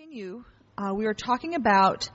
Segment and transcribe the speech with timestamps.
[0.00, 0.42] continue,
[0.78, 2.08] uh, we were talking about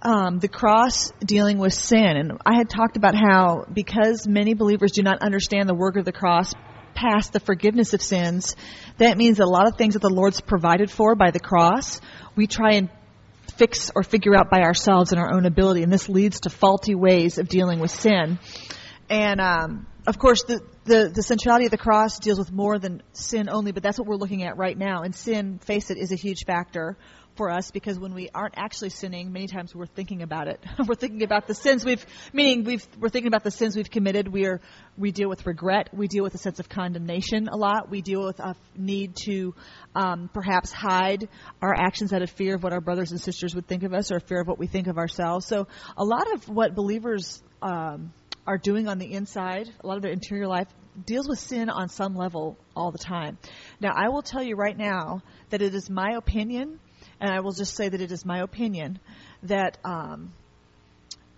[0.00, 2.16] um, the cross dealing with sin.
[2.16, 6.06] And I had talked about how because many believers do not understand the work of
[6.06, 6.54] the cross
[6.94, 8.56] past the forgiveness of sins,
[8.96, 12.00] that means a lot of things that the Lord's provided for by the cross,
[12.34, 12.88] we try and
[13.58, 15.82] fix or figure out by ourselves in our own ability.
[15.82, 18.38] And this leads to faulty ways of dealing with sin.
[19.10, 23.02] And um, of course, the, the, the centrality of the cross deals with more than
[23.12, 25.02] sin only, but that's what we're looking at right now.
[25.02, 26.96] And sin, face it, is a huge factor
[27.36, 30.60] for us because when we aren't actually sinning, many times we're thinking about it.
[30.86, 34.28] we're thinking about the sins we've, meaning we've, we're thinking about the sins we've committed.
[34.28, 34.60] We are,
[34.98, 35.90] we deal with regret.
[35.92, 37.88] We deal with a sense of condemnation a lot.
[37.88, 39.54] We deal with a need to
[39.94, 41.28] um, perhaps hide
[41.62, 44.10] our actions out of fear of what our brothers and sisters would think of us
[44.10, 45.46] or fear of what we think of ourselves.
[45.46, 48.12] So a lot of what believers um,
[48.48, 50.68] are doing on the inside, a lot of their interior life,
[51.04, 53.38] deals with sin on some level all the time.
[53.80, 56.80] Now, I will tell you right now that it is my opinion,
[57.20, 58.98] and I will just say that it is my opinion,
[59.42, 60.32] that um,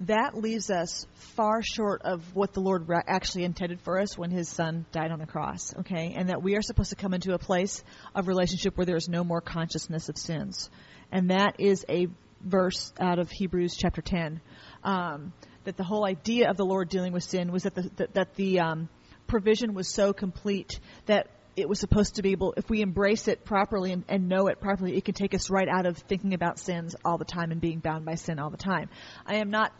[0.00, 4.48] that leaves us far short of what the Lord actually intended for us when His
[4.48, 6.14] Son died on the cross, okay?
[6.16, 9.08] And that we are supposed to come into a place of relationship where there is
[9.08, 10.70] no more consciousness of sins.
[11.12, 12.06] And that is a
[12.40, 14.40] verse out of Hebrews chapter 10.
[14.84, 18.14] Um, that the whole idea of the Lord dealing with sin was that the, that,
[18.14, 18.88] that the um,
[19.30, 23.44] provision was so complete that it was supposed to be able, if we embrace it
[23.44, 26.58] properly and, and, know it properly, it can take us right out of thinking about
[26.58, 28.88] sins all the time and being bound by sin all the time.
[29.26, 29.72] I am not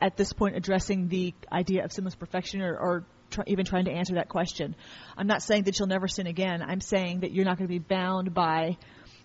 [0.00, 3.06] at this point addressing the idea of sinless perfection or, or
[3.46, 4.74] even trying to answer that question.
[5.16, 6.62] I'm not saying that you'll never sin again.
[6.62, 8.76] I'm saying that you're not going to be bound by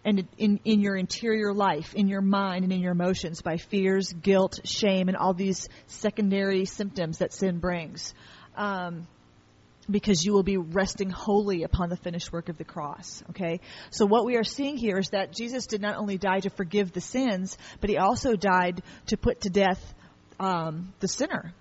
[0.04, 4.14] and in, in your interior life, in your mind and in your emotions by fears,
[4.14, 8.14] guilt, shame, and all these secondary symptoms that sin brings.
[8.56, 9.08] Um,
[9.90, 13.24] because you will be resting wholly upon the finished work of the cross.
[13.32, 13.60] Okay?
[13.92, 16.92] So what we are seeing here is that Jesus did not only die to forgive
[16.92, 19.94] the sins, but he also died to put to death
[20.40, 21.54] um, the sinner.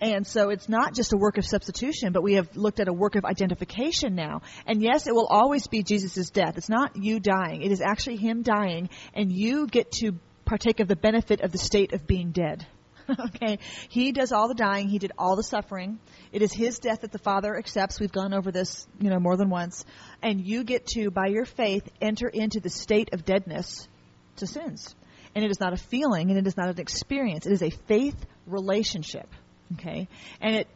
[0.00, 2.92] And so it's not just a work of substitution, but we have looked at a
[2.92, 4.42] work of identification now.
[4.66, 6.58] And yes, it will always be Jesus' death.
[6.58, 7.62] It's not you dying.
[7.62, 10.12] It is actually him dying, and you get to
[10.44, 12.66] partake of the benefit of the state of being dead.
[13.26, 13.58] okay?
[13.88, 15.98] He does all the dying, he did all the suffering.
[16.32, 18.00] It is his death that the Father accepts.
[18.00, 19.84] We've gone over this, you know, more than once.
[20.22, 23.88] And you get to by your faith enter into the state of deadness
[24.36, 24.94] to sins.
[25.34, 27.46] And it is not a feeling and it is not an experience.
[27.46, 28.16] It is a faith
[28.46, 29.28] relationship.
[29.74, 30.08] Okay?
[30.40, 30.68] And it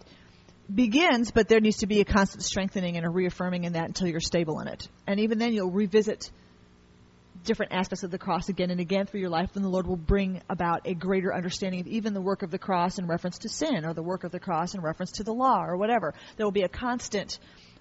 [0.72, 4.08] begins, but there needs to be a constant strengthening and a reaffirming in that until
[4.08, 4.88] you're stable in it.
[5.06, 6.30] And even then, you'll revisit
[7.48, 9.96] different aspects of the cross again and again through your life, then the Lord will
[9.96, 13.48] bring about a greater understanding of even the work of the cross in reference to
[13.48, 16.12] sin or the work of the cross in reference to the law or whatever.
[16.36, 17.38] There will be a constant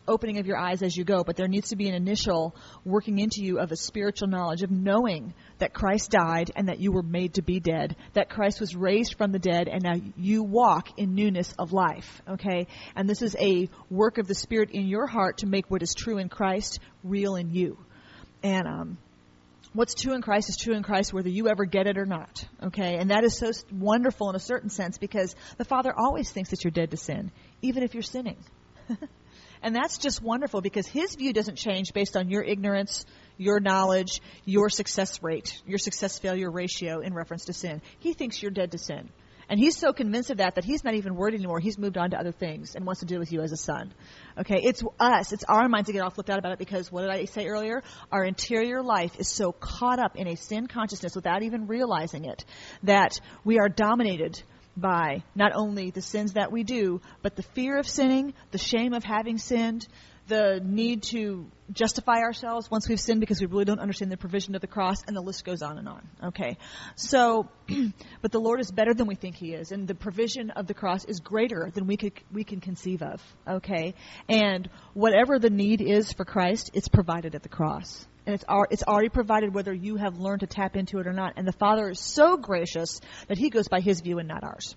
[0.08, 2.56] opening of your eyes as you go, but there needs to be an initial
[2.86, 6.94] working into you of a spiritual knowledge of knowing that Christ died and that you
[6.94, 10.44] were made to be dead, that Christ was raised from the dead and now you
[10.44, 12.68] walk in newness of life, okay?
[12.96, 15.94] And this is a work of the Spirit in your heart to make what is
[15.94, 17.78] true in Christ real in you.
[18.44, 18.98] And um,
[19.74, 22.46] what's true in Christ is true in Christ whether you ever get it or not.
[22.64, 22.98] Okay?
[22.98, 26.64] And that is so wonderful in a certain sense because the Father always thinks that
[26.64, 28.38] you're dead to sin, even if you're sinning.
[29.62, 33.06] And that's just wonderful because his view doesn't change based on your ignorance,
[33.38, 37.82] your knowledge, your success rate, your success failure ratio in reference to sin.
[38.00, 39.10] He thinks you're dead to sin.
[39.50, 41.60] And he's so convinced of that that he's not even worried anymore.
[41.60, 43.94] He's moved on to other things and wants to deal with you as a son.
[44.38, 47.02] Okay, it's us, it's our minds to get all flipped out about it because what
[47.02, 47.82] did I say earlier?
[48.12, 52.44] Our interior life is so caught up in a sin consciousness without even realizing it
[52.84, 54.42] that we are dominated
[54.76, 58.94] by not only the sins that we do, but the fear of sinning, the shame
[58.94, 59.88] of having sinned,
[60.28, 64.56] the need to justify ourselves once we've sinned because we really don't understand the provision
[64.56, 66.08] of the cross, and the list goes on and on.
[66.26, 66.58] Okay.
[66.96, 67.50] So,
[68.22, 70.74] but the Lord is better than we think He is, and the provision of the
[70.74, 73.22] cross is greater than we could we can conceive of.
[73.48, 73.96] Okay.
[74.30, 78.84] And whatever the need is for Christ, it's provided at the cross and it's, it's
[78.84, 81.34] already provided whether you have learned to tap into it or not.
[81.38, 83.00] And the Father is so gracious
[83.30, 84.76] that He goes by His view and not ours.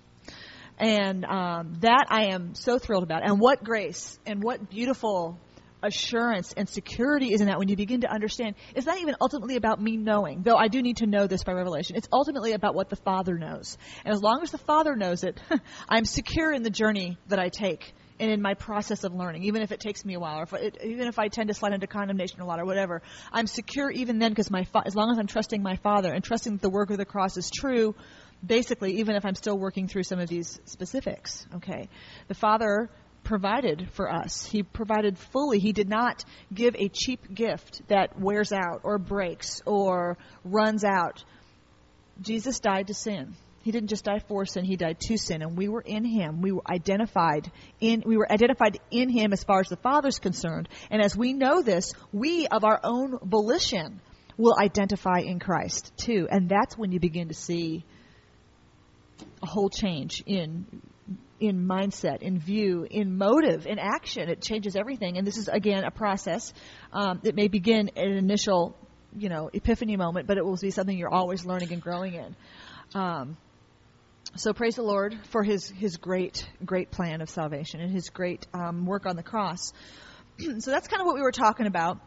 [0.81, 3.23] And um, that I am so thrilled about.
[3.23, 5.39] And what grace and what beautiful
[5.83, 9.55] assurance and security is in that when you begin to understand it's not even ultimately
[9.55, 11.95] about me knowing though i do need to know this by revelation.
[11.95, 13.79] It's ultimately about what the father knows.
[14.05, 15.39] And as long as the father knows it
[15.89, 19.63] i'm secure in the journey that i take and in my process of learning, even
[19.63, 21.73] if it takes me a while, or if it, even if I tend to slide
[21.73, 23.01] into condemnation a lot or whatever,
[23.33, 26.23] I'm secure even then because my fa- as long as I'm trusting my Father and
[26.23, 27.95] trusting that the work of the cross is true,
[28.45, 31.45] basically, even if I'm still working through some of these specifics.
[31.55, 31.89] Okay,
[32.27, 32.89] the Father
[33.23, 34.45] provided for us.
[34.45, 35.59] He provided fully.
[35.59, 36.23] He did not
[36.53, 41.23] give a cheap gift that wears out or breaks or runs out.
[42.21, 43.35] Jesus died to sin.
[43.63, 46.41] He didn't just die for sin, he died to sin and we were in him.
[46.41, 50.67] We were identified in we were identified in him as far as the Father's concerned.
[50.89, 54.01] And as we know this, we of our own volition
[54.35, 56.27] will identify in Christ too.
[56.29, 57.85] And that's when you begin to see
[59.41, 60.65] a whole change in
[61.39, 64.29] in mindset, in view, in motive, in action.
[64.29, 65.17] It changes everything.
[65.17, 66.53] And this is again a process.
[66.93, 68.77] Um, it may begin at an initial,
[69.17, 72.35] you know, epiphany moment, but it will be something you're always learning and growing in.
[72.93, 73.37] Um,
[74.35, 78.45] so praise the Lord for his his great great plan of salvation and his great
[78.53, 79.73] um, work on the cross.
[80.37, 81.99] so that's kind of what we were talking about.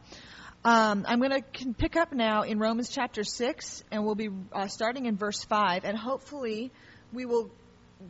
[0.64, 4.69] Um, I'm going to pick up now in Romans chapter six, and we'll be uh,
[4.69, 6.72] starting in verse five, and hopefully
[7.12, 7.50] we will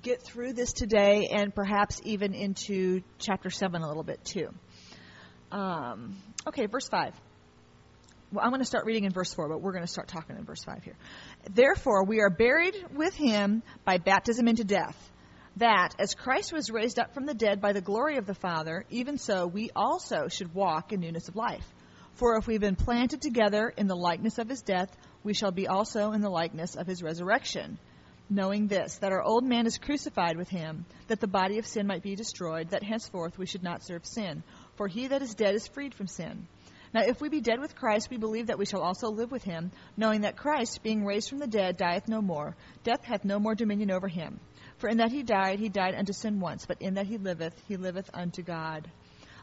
[0.02, 4.49] get through this today, and perhaps even into chapter seven a little bit too.
[5.52, 7.14] Um, okay, verse five
[8.35, 10.37] well, I'm going to start reading in verse 4, but we're going to start talking
[10.37, 10.96] in verse 5 here.
[11.52, 14.96] Therefore, we are buried with him by baptism into death,
[15.56, 18.85] that, as Christ was raised up from the dead by the glory of the Father,
[18.91, 21.64] even so we also should walk in newness of life.
[22.14, 25.69] For if we've been planted together in the likeness of his death, we shall be
[25.69, 27.79] also in the likeness of his resurrection.
[28.31, 31.87] Knowing this, that our old man is crucified with him, that the body of sin
[31.87, 34.43] might be destroyed, that henceforth we should not serve sin.
[34.76, 36.47] For he that is dead is freed from sin.
[36.94, 39.43] Now, if we be dead with Christ, we believe that we shall also live with
[39.43, 42.56] him, knowing that Christ, being raised from the dead, dieth no more.
[42.85, 44.38] Death hath no more dominion over him.
[44.79, 47.61] For in that he died, he died unto sin once, but in that he liveth,
[47.67, 48.88] he liveth unto God.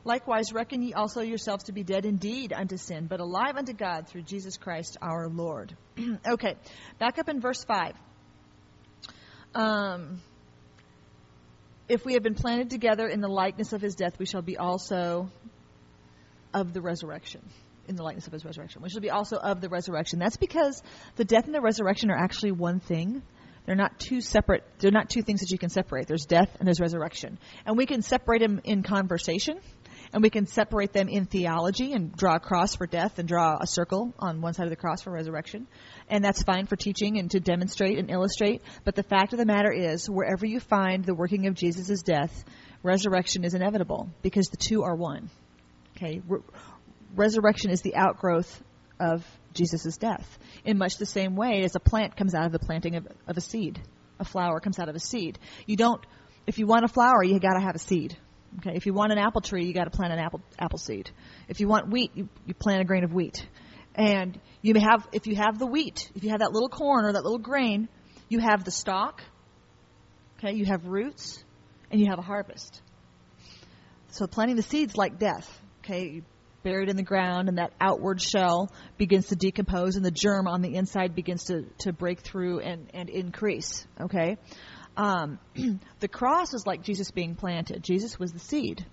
[0.04, 4.08] Likewise, reckon ye also yourselves to be dead indeed unto sin, but alive unto God
[4.08, 5.76] through Jesus Christ our Lord.
[6.28, 6.56] okay,
[7.00, 7.94] back up in verse 5.
[9.54, 10.22] Um,
[11.90, 14.58] if we have been planted together in the likeness of his death, we shall be
[14.58, 15.30] also
[16.54, 17.42] of the resurrection,
[17.88, 20.20] in the likeness of his resurrection, We shall be also of the resurrection.
[20.20, 20.82] That's because
[21.16, 23.22] the death and the resurrection are actually one thing.
[23.66, 26.08] They're not two separate, they're not two things that you can separate.
[26.08, 27.38] There's death and there's resurrection.
[27.66, 29.60] And we can separate them in conversation,
[30.14, 33.58] and we can separate them in theology and draw a cross for death and draw
[33.62, 35.68] a circle on one side of the cross for resurrection.
[36.10, 38.62] And that's fine for teaching and to demonstrate and illustrate.
[38.84, 42.44] But the fact of the matter is, wherever you find the working of Jesus' death,
[42.84, 45.30] resurrection is inevitable because the two are one.
[45.96, 46.42] Okay, Re-
[47.16, 48.62] resurrection is the outgrowth
[49.00, 50.40] of Jesus' death.
[50.66, 53.38] In much the same way as a plant comes out of the planting of, of
[53.38, 53.82] a seed,
[54.20, 55.40] a flower comes out of a seed.
[55.66, 56.06] You don't.
[56.48, 58.18] If you want a flower, you got to have a seed.
[58.60, 61.10] Okay, if you want an apple tree, you got to plant an apple apple seed.
[61.48, 63.48] If you want wheat, you, you plant a grain of wheat.
[63.96, 67.06] And you may have, if you have the wheat, if you have that little corn
[67.06, 67.90] or that little grain,
[68.30, 69.22] you have the stalk.
[70.40, 71.44] Okay, you have roots,
[71.92, 72.82] and you have a harvest.
[74.10, 75.48] So planting the seeds like death
[75.84, 76.22] okay,
[76.64, 80.62] buried in the ground, and that outward shell begins to decompose, and the germ on
[80.62, 84.38] the inside begins to, to break through and, and increase, okay?
[84.98, 85.40] Um,
[86.00, 87.84] the cross is like Jesus being planted.
[87.84, 88.86] Jesus was the seed.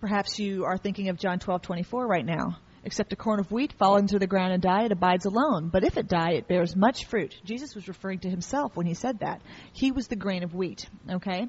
[0.00, 2.58] Perhaps you are thinking of John 12, 24 right now.
[2.84, 5.68] Except a corn of wheat falling to the ground and die, it abides alone.
[5.68, 7.34] But if it die, it bears much fruit.
[7.44, 9.42] Jesus was referring to himself when he said that.
[9.72, 10.88] He was the grain of wheat.
[11.10, 11.48] Okay?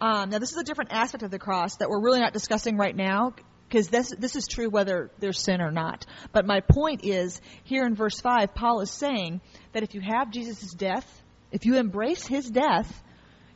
[0.00, 2.76] Um, now, this is a different aspect of the cross that we're really not discussing
[2.76, 3.34] right now
[3.68, 6.06] because this this is true whether there's sin or not.
[6.32, 9.40] But my point is here in verse five, Paul is saying
[9.72, 11.22] that if you have Jesus' death,
[11.54, 13.02] if you embrace his death,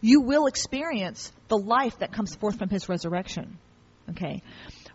[0.00, 3.59] you will experience the life that comes forth from his resurrection.
[4.11, 4.40] Okay.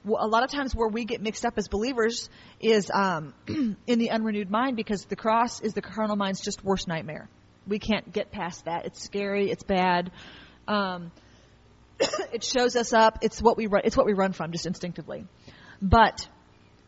[0.05, 2.29] A lot of times where we get mixed up as believers
[2.61, 6.87] is um, in the unrenewed mind because the cross is the carnal mind's just worst
[6.87, 7.27] nightmare.
[7.67, 8.85] We can't get past that.
[8.85, 9.51] It's scary.
[9.51, 10.09] It's bad.
[10.65, 11.11] Um,
[11.99, 13.19] it shows us up.
[13.21, 15.25] It's what we run, it's what we run from just instinctively.
[15.81, 16.25] But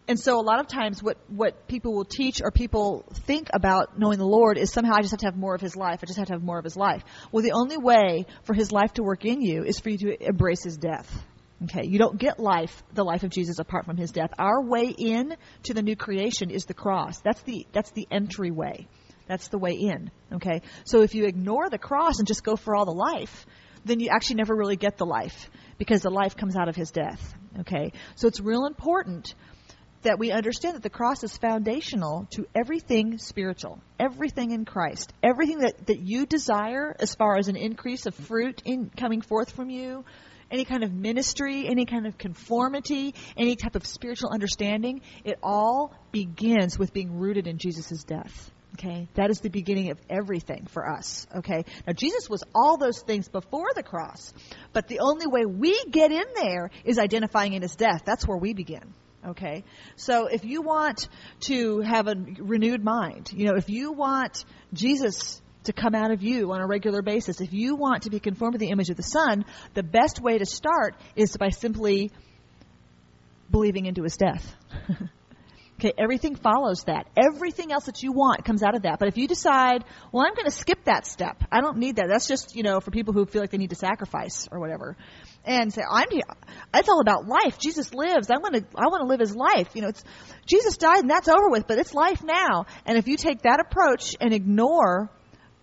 [0.07, 3.97] and so a lot of times what what people will teach or people think about
[3.97, 5.99] knowing the Lord is somehow I just have to have more of his life.
[6.03, 7.03] I just have to have more of his life.
[7.31, 10.27] Well, the only way for his life to work in you is for you to
[10.27, 11.11] embrace his death.
[11.63, 14.29] Okay, you don't get life, the life of Jesus apart from his death.
[14.37, 17.19] Our way in to the new creation is the cross.
[17.21, 18.87] That's the that's the entryway.
[19.27, 20.11] That's the way in.
[20.33, 20.61] Okay?
[20.83, 23.45] So if you ignore the cross and just go for all the life,
[23.83, 26.91] then you actually never really get the life because the life comes out of his
[26.91, 27.33] death.
[27.61, 27.91] Okay?
[28.15, 29.33] So it's real important
[30.05, 35.59] that we understand that the cross is foundational to everything spiritual, everything in Christ, everything
[35.59, 39.69] that, that you desire as far as an increase of fruit in coming forth from
[39.69, 40.05] you,
[40.51, 45.93] any kind of ministry, any kind of conformity, any type of spiritual understanding, it all
[46.11, 48.51] begins with being rooted in Jesus' death.
[48.73, 51.25] Okay, that is the beginning of everything for us.
[51.37, 54.33] Okay, now Jesus was all those things before the cross,
[54.73, 58.01] but the only way we get in there is identifying in his death.
[58.05, 58.93] That's where we begin.
[59.27, 59.63] Okay,
[59.95, 61.07] so if you want
[61.41, 66.21] to have a renewed mind, you know, if you want Jesus to come out of
[66.21, 68.97] you on a regular basis, if you want to be conformed to the image of
[68.97, 72.11] the Son, the best way to start is by simply
[73.49, 74.55] believing into his death.
[75.77, 77.07] Okay, everything follows that.
[77.17, 78.97] Everything else that you want comes out of that.
[78.97, 81.43] But if you decide, well, I'm going to skip that step.
[81.51, 82.07] I don't need that.
[82.07, 84.95] That's just, you know, for people who feel like they need to sacrifice or whatever.
[85.45, 86.23] And say, I'm here.
[86.73, 87.59] it's all about life.
[87.59, 88.29] Jesus lives.
[88.29, 89.69] I want to I want to live his life.
[89.75, 90.03] You know, it's
[90.45, 92.65] Jesus died and that's over with, but it's life now.
[92.85, 95.09] And if you take that approach and ignore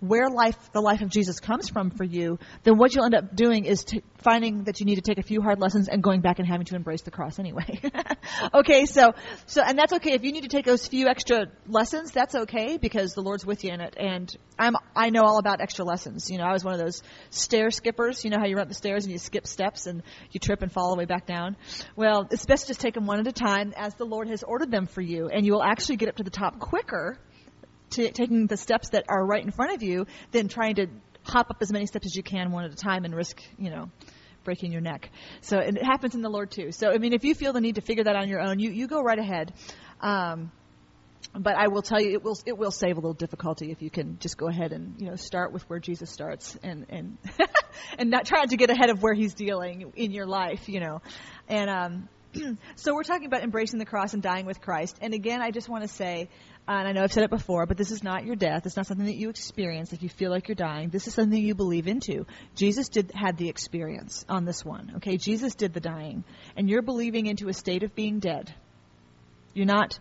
[0.03, 3.37] where life, the life of Jesus comes from for you, then what you'll end up
[3.37, 6.41] doing is finding that you need to take a few hard lessons and going back
[6.41, 7.81] and having to embrace the cross anyway.
[8.55, 9.15] okay, so,
[9.47, 10.15] so, and that's okay.
[10.15, 13.63] If you need to take those few extra lessons, that's okay because the Lord's with
[13.63, 13.95] you in it.
[13.97, 16.29] And I'm, I know all about extra lessons.
[16.29, 18.25] You know, I was one of those stair skippers.
[18.25, 20.63] You know how you run up the stairs and you skip steps and you trip
[20.63, 21.57] and fall all the way back down?
[21.95, 24.43] Well, it's best to just take them one at a time as the Lord has
[24.43, 25.29] ordered them for you.
[25.29, 27.21] And you will actually get up to the top quicker
[27.93, 30.87] t- taking the steps that are right in front of you than trying to
[31.25, 33.71] hop up as many steps as you can one at a time and risk, you
[33.71, 33.91] know,
[34.45, 35.11] breaking your neck.
[35.41, 36.73] So and it happens in the Lord too.
[36.73, 38.71] So I mean, if you feel the need to figure that on your own, you
[38.71, 39.53] you go right ahead.
[40.01, 40.51] Um,
[41.35, 43.91] but I will tell you, it will it will save a little difficulty if you
[43.91, 47.19] can just go ahead and you know start with where Jesus starts and and
[47.99, 51.01] and not try to get ahead of where He's dealing in your life, you know,
[51.49, 52.09] and um.
[52.77, 54.97] so we're talking about embracing the cross and dying with Christ.
[55.03, 56.31] And again, I just want to say
[56.69, 58.67] and I know I've said it before, but this is not your death.
[58.67, 60.91] It's not something that you experience if you feel like you're dying.
[60.91, 62.27] This is something you believe into.
[62.55, 64.93] Jesus did had the experience on this one.
[64.97, 66.25] Okay, Jesus did the dying,
[66.57, 68.55] and you're believing into a state of being dead.
[69.55, 69.99] You're not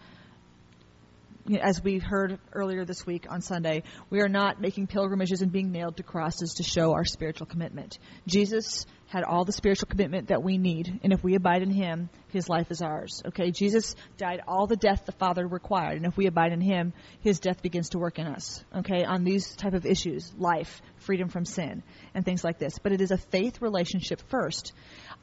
[1.59, 5.71] as we heard earlier this week on Sunday, we are not making pilgrimages and being
[5.71, 7.97] nailed to crosses to show our spiritual commitment.
[8.27, 12.09] Jesus had all the spiritual commitment that we need, and if we abide in Him,
[12.29, 13.21] His life is ours.
[13.25, 16.93] Okay, Jesus died all the death the Father required, and if we abide in Him,
[17.19, 18.63] His death begins to work in us.
[18.73, 21.83] Okay, on these type of issues, life, freedom from sin,
[22.15, 22.79] and things like this.
[22.79, 24.71] But it is a faith relationship first.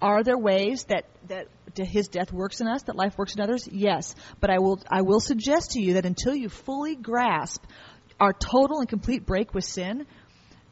[0.03, 3.67] Are there ways that that His death works in us, that life works in others?
[3.73, 7.65] Yes, but I will I will suggest to you that until you fully grasp
[8.21, 10.07] our total and complete break with sin,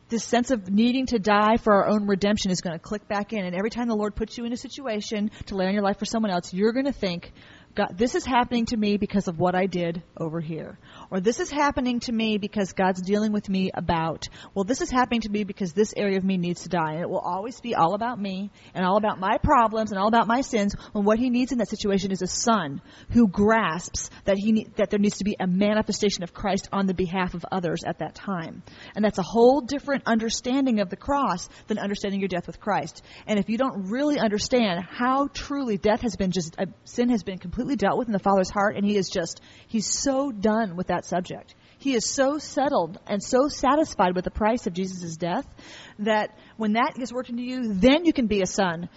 [0.09, 3.33] this sense of needing to die for our own redemption is going to click back
[3.33, 3.45] in.
[3.45, 5.99] And every time the Lord puts you in a situation to lay on your life
[5.99, 7.33] for someone else, you're going to think,
[7.76, 10.78] God, this is happening to me because of what I did over here.
[11.11, 14.90] Or this is happening to me because God's dealing with me about, well, this is
[14.90, 16.92] happening to me because this area of me needs to die.
[16.92, 20.09] And it will always be all about me and all about my problems and all
[20.09, 22.80] about my sins when what he needs in that situation is a son
[23.11, 26.95] who grasps that he that there needs to be a manifestation of Christ on the
[26.95, 28.62] behalf of others at that time.
[28.95, 33.02] And that's a whole different understanding of the cross than understanding your death with Christ.
[33.26, 37.23] And if you don't really understand how truly death has been just, uh, sin has
[37.23, 40.31] been completely completely dealt with in the Father's heart, and he is just, he's so
[40.31, 41.55] done with that subject.
[41.79, 45.47] He is so settled and so satisfied with the price of Jesus' death
[45.99, 48.89] that when that gets worked into you, then you can be a son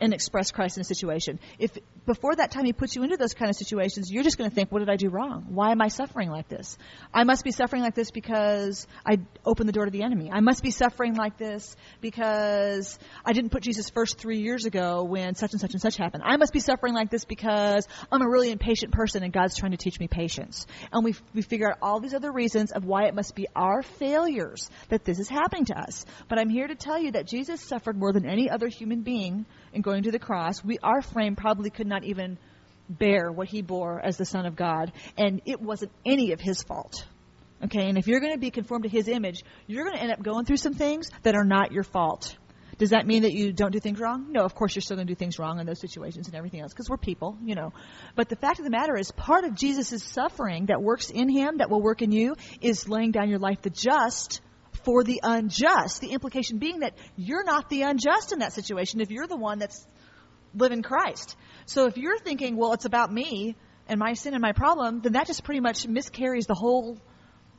[0.00, 1.38] and express Christ in a situation.
[1.58, 4.48] If before that time he puts you into those kind of situations, you're just going
[4.48, 5.46] to think, what did I do wrong?
[5.48, 6.76] Why am I suffering like this?
[7.12, 10.30] I must be suffering like this because I opened the door to the enemy.
[10.30, 15.04] I must be suffering like this because I didn't put Jesus first three years ago
[15.04, 16.22] when such and such and such happened.
[16.26, 19.72] I must be suffering like this because I'm a really impatient person and God's trying
[19.72, 20.66] to teach me patience.
[20.92, 23.82] And we, we figure out all these other reasons of why it must be our
[23.82, 26.04] failures that this is happening to us.
[26.28, 29.46] But I'm here to tell you that Jesus suffered more than any other human being
[29.72, 30.62] in going to the cross.
[30.64, 32.38] We, our frame probably could not not even
[32.88, 36.62] bear what he bore as the Son of God, and it wasn't any of his
[36.62, 37.06] fault.
[37.62, 40.12] Okay, and if you're going to be conformed to his image, you're going to end
[40.12, 42.36] up going through some things that are not your fault.
[42.76, 44.32] Does that mean that you don't do things wrong?
[44.32, 46.60] No, of course you're still going to do things wrong in those situations and everything
[46.60, 47.72] else because we're people, you know.
[48.16, 51.58] But the fact of the matter is, part of Jesus' suffering that works in him,
[51.58, 54.40] that will work in you, is laying down your life the just
[54.82, 56.00] for the unjust.
[56.00, 59.60] The implication being that you're not the unjust in that situation if you're the one
[59.60, 59.86] that's
[60.54, 61.36] living Christ.
[61.66, 63.56] So if you're thinking, well, it's about me
[63.88, 66.98] and my sin and my problem, then that just pretty much miscarries the whole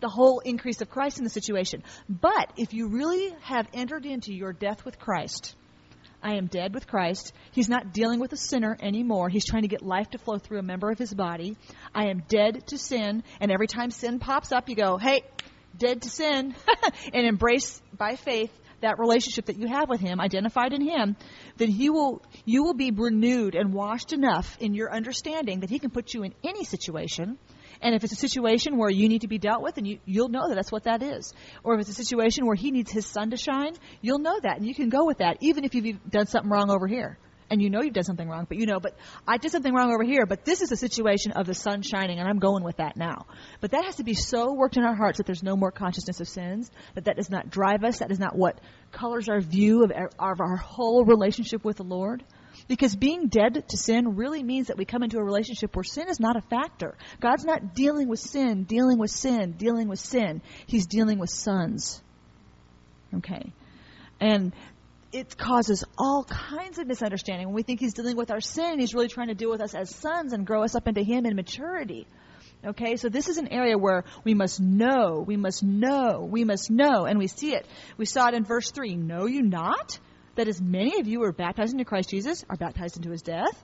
[0.01, 1.81] the whole increase of Christ in the situation.
[2.09, 5.55] But if you really have entered into your death with Christ,
[6.21, 7.31] I am dead with Christ.
[7.51, 9.29] He's not dealing with a sinner anymore.
[9.29, 11.55] He's trying to get life to flow through a member of his body.
[11.93, 15.21] I am dead to sin, and every time sin pops up, you go, "Hey,
[15.77, 16.55] dead to sin,"
[17.13, 18.51] and embrace by faith
[18.85, 21.15] that relationship that you have with him, identified in him,
[21.57, 25.79] then he will you will be renewed and washed enough in your understanding that he
[25.79, 27.37] can put you in any situation
[27.81, 30.29] And if it's a situation where you need to be dealt with, and you, you'll
[30.29, 31.33] know that that's what that is.
[31.63, 34.57] Or if it's a situation where he needs his sun to shine, you'll know that,
[34.57, 37.17] and you can go with that, even if you've done something wrong over here.
[37.49, 38.97] And you know you've done something wrong, but you know, but
[39.27, 42.17] I did something wrong over here, but this is a situation of the sun shining,
[42.17, 43.27] and I'm going with that now.
[43.61, 46.19] But that has to be so worked in our hearts that there's no more consciousness
[46.19, 48.59] of sins, that that does not drive us, that is not what
[48.91, 52.23] colors our view of our, of our whole relationship with the Lord.
[52.67, 56.07] Because being dead to sin really means that we come into a relationship where sin
[56.09, 56.97] is not a factor.
[57.19, 60.41] God's not dealing with sin, dealing with sin, dealing with sin.
[60.65, 62.01] He's dealing with sons.
[63.13, 63.51] Okay.
[64.19, 64.53] And
[65.15, 67.47] it causes all kinds of misunderstanding.
[67.47, 69.73] When we think he's dealing with our sin, he's really trying to deal with us
[69.73, 72.05] as sons and grow us up into him in maturity.
[72.65, 76.69] Okay, so this is an area where we must know, we must know, we must
[76.69, 77.65] know, and we see it.
[77.95, 78.97] We saw it in verse 3.
[78.97, 79.97] Know you not
[80.35, 83.63] that as many of you are baptized into Christ Jesus are baptized into his death.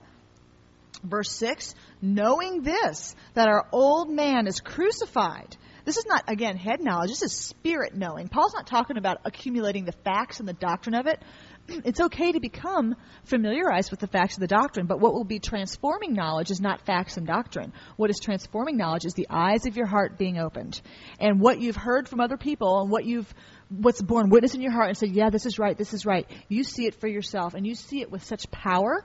[1.04, 5.54] Verse 6 knowing this, that our old man is crucified.
[5.84, 7.10] This is not, again, head knowledge.
[7.10, 8.28] This is spirit knowing.
[8.28, 11.22] Paul's not talking about accumulating the facts and the doctrine of it.
[11.84, 15.38] It's okay to become familiarized with the facts of the doctrine, but what will be
[15.38, 17.72] transforming knowledge is not facts and doctrine.
[17.96, 20.80] What is transforming knowledge is the eyes of your heart being opened.
[21.20, 23.32] And what you've heard from other people and what you've
[23.68, 26.26] what's born witness in your heart and said, Yeah, this is right, this is right.
[26.48, 29.04] You see it for yourself, and you see it with such power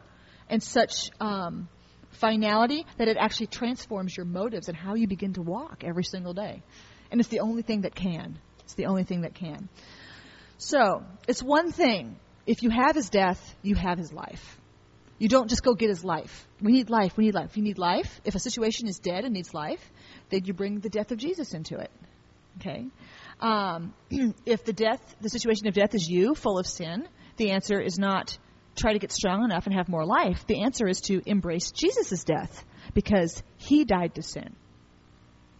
[0.50, 1.70] and such um,
[2.20, 6.34] finality that it actually transforms your motives and how you begin to walk every single
[6.34, 6.62] day.
[7.12, 8.40] And it's the only thing that can.
[8.64, 9.70] It's the only thing that can.
[10.58, 12.18] So, it's one thing.
[12.46, 14.58] If you have his death, you have his life.
[15.20, 16.48] You don't just go get his life.
[16.62, 17.18] We need life.
[17.18, 17.58] We need life.
[17.58, 18.22] You need life.
[18.24, 19.84] If a situation is dead and needs life,
[20.30, 21.92] then you bring the death of Jesus into it.
[22.60, 22.88] Okay?
[23.40, 23.94] Um,
[24.46, 27.08] if the death, the situation of death is you, full of sin,
[27.38, 28.38] the answer is not
[28.78, 30.46] try to get strong enough and have more life.
[30.48, 34.56] The answer is to embrace Jesus' death because he died to sin.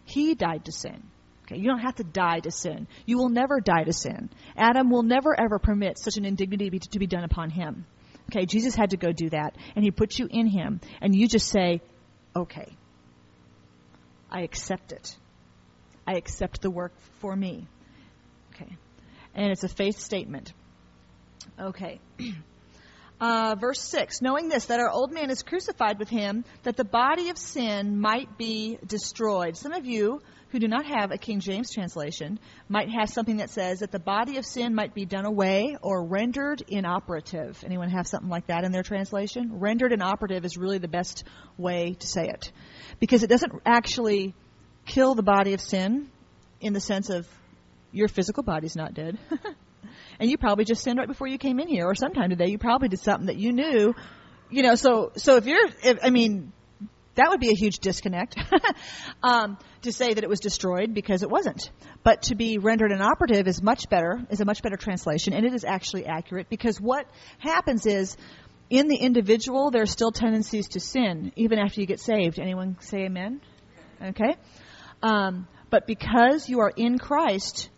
[0.04, 1.02] He died to sin.
[1.44, 2.86] Okay, you don't have to die to sin.
[3.06, 4.30] You will never die to sin.
[4.56, 7.86] Adam will never ever permit such an indignity to be done upon him.
[8.30, 11.26] Okay, Jesus had to go do that, and he put you in him, and you
[11.26, 11.80] just say,
[12.36, 12.76] okay,
[14.30, 15.16] I accept it.
[16.06, 17.66] I accept the work for me.
[18.54, 18.76] Okay.
[19.34, 20.52] And it's a faith statement.
[21.58, 22.00] Okay.
[23.20, 26.84] Uh, verse 6 Knowing this, that our old man is crucified with him, that the
[26.84, 29.56] body of sin might be destroyed.
[29.56, 33.50] Some of you who do not have a King James translation might have something that
[33.50, 37.62] says that the body of sin might be done away or rendered inoperative.
[37.66, 39.58] Anyone have something like that in their translation?
[39.58, 41.24] Rendered inoperative is really the best
[41.58, 42.50] way to say it.
[42.98, 44.34] Because it doesn't actually
[44.86, 46.08] kill the body of sin
[46.60, 47.28] in the sense of
[47.92, 49.18] your physical body's not dead.
[50.20, 52.58] and you probably just sinned right before you came in here or sometime today you
[52.58, 53.94] probably did something that you knew
[54.50, 56.52] you know so so if you're if, i mean
[57.18, 58.36] that would be a huge disconnect
[59.24, 61.70] um, to say that it was destroyed because it wasn't.
[62.04, 65.52] But to be rendered inoperative is much better is a much better translation and it
[65.52, 67.06] is actually accurate because what
[67.38, 68.16] happens is
[68.70, 72.38] in the individual there are still tendencies to sin even after you get saved.
[72.38, 73.40] Anyone say amen?
[74.00, 74.36] Okay.
[75.02, 77.68] Um, but because you are in Christ,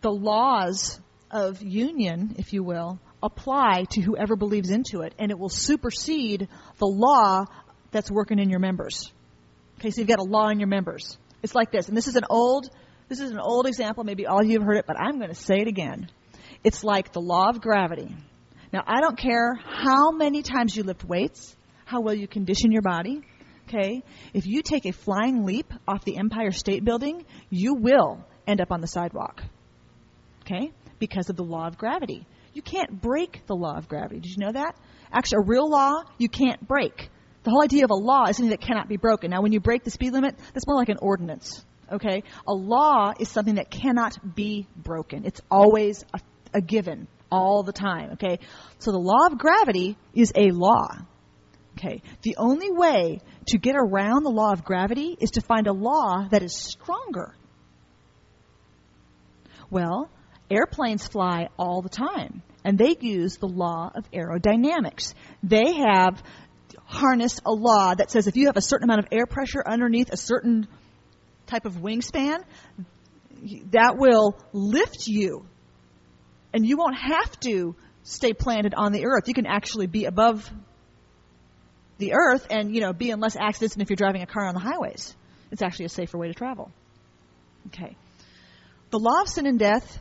[0.00, 0.98] the laws
[1.30, 6.48] of union, if you will, apply to whoever believes into it, and it will supersede
[6.78, 7.44] the law
[7.90, 9.10] that's working in your members.
[9.78, 11.16] Okay, so you've got a law in your members.
[11.42, 12.68] It's like this, and this is an old,
[13.08, 14.04] this is an old example.
[14.04, 16.10] Maybe all of you have heard it, but I'm going to say it again.
[16.62, 18.14] It's like the law of gravity.
[18.72, 22.82] Now, I don't care how many times you lift weights, how well you condition your
[22.82, 23.22] body,
[23.70, 24.02] Okay?
[24.34, 28.72] If you take a flying leap off the Empire State Building, you will end up
[28.72, 29.42] on the sidewalk.
[30.42, 30.72] Okay?
[31.00, 32.26] Because of the law of gravity.
[32.52, 34.20] You can't break the law of gravity.
[34.20, 34.76] Did you know that?
[35.12, 37.10] Actually, a real law, you can't break.
[37.42, 39.30] The whole idea of a law is something that cannot be broken.
[39.30, 41.64] Now, when you break the speed limit, that's more like an ordinance.
[41.90, 42.22] Okay?
[42.46, 45.24] A law is something that cannot be broken.
[45.24, 46.20] It's always a,
[46.54, 48.10] a given all the time.
[48.12, 48.38] Okay?
[48.78, 50.88] So the law of gravity is a law.
[51.78, 52.02] Okay.
[52.22, 56.28] The only way to get around the law of gravity is to find a law
[56.30, 57.34] that is stronger.
[59.70, 60.10] Well,
[60.50, 65.14] airplanes fly all the time, and they use the law of aerodynamics.
[65.42, 66.22] They have
[66.84, 70.10] harnessed a law that says if you have a certain amount of air pressure underneath
[70.10, 70.66] a certain
[71.46, 72.42] type of wingspan,
[73.70, 75.46] that will lift you.
[76.52, 79.28] And you won't have to stay planted on the earth.
[79.28, 80.50] You can actually be above
[81.98, 84.46] the earth and, you know, be in less accidents than if you're driving a car
[84.46, 85.14] on the highways.
[85.52, 86.70] It's actually a safer way to travel.
[87.68, 87.96] Okay.
[88.90, 90.00] The law of sin and death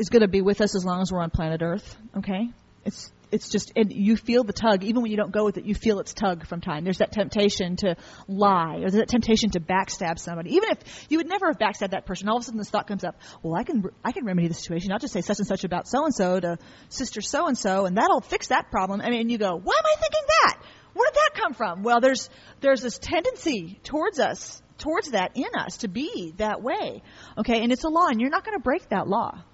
[0.00, 1.96] is going to be with us as long as we're on planet Earth.
[2.16, 2.50] Okay?
[2.84, 5.64] It's it's just and you feel the tug even when you don't go with it
[5.64, 6.82] you feel its tug from time.
[6.82, 10.56] There's that temptation to lie or there's that temptation to backstab somebody.
[10.56, 12.28] Even if you would never have backstabbed that person.
[12.28, 14.54] All of a sudden this thought comes up well i can i can remedy the
[14.54, 14.90] situation.
[14.90, 16.58] I'll just say such and such about so and so to
[16.88, 19.00] sister so and so and that'll fix that problem.
[19.00, 20.62] I mean you go why am i thinking that?
[20.94, 21.82] Where did that come from?
[21.82, 27.02] Well there's there's this tendency towards us towards that in us to be that way
[27.38, 27.62] okay?
[27.62, 29.44] And it's a law and you're not going to break that law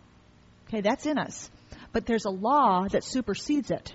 [0.77, 1.51] okay that's in us
[1.97, 3.95] but there's a law that supersedes it.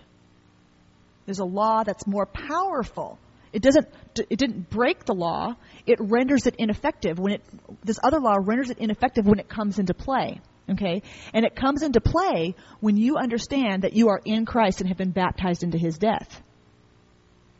[1.27, 3.19] There's a law that's more powerful.
[3.53, 7.43] It doesn't it didn't break the law, it renders it ineffective when it
[7.83, 10.41] this other law renders it ineffective when it comes into play.
[10.67, 11.03] Okay?
[11.31, 14.97] And it comes into play when you understand that you are in Christ and have
[14.97, 16.41] been baptized into his death.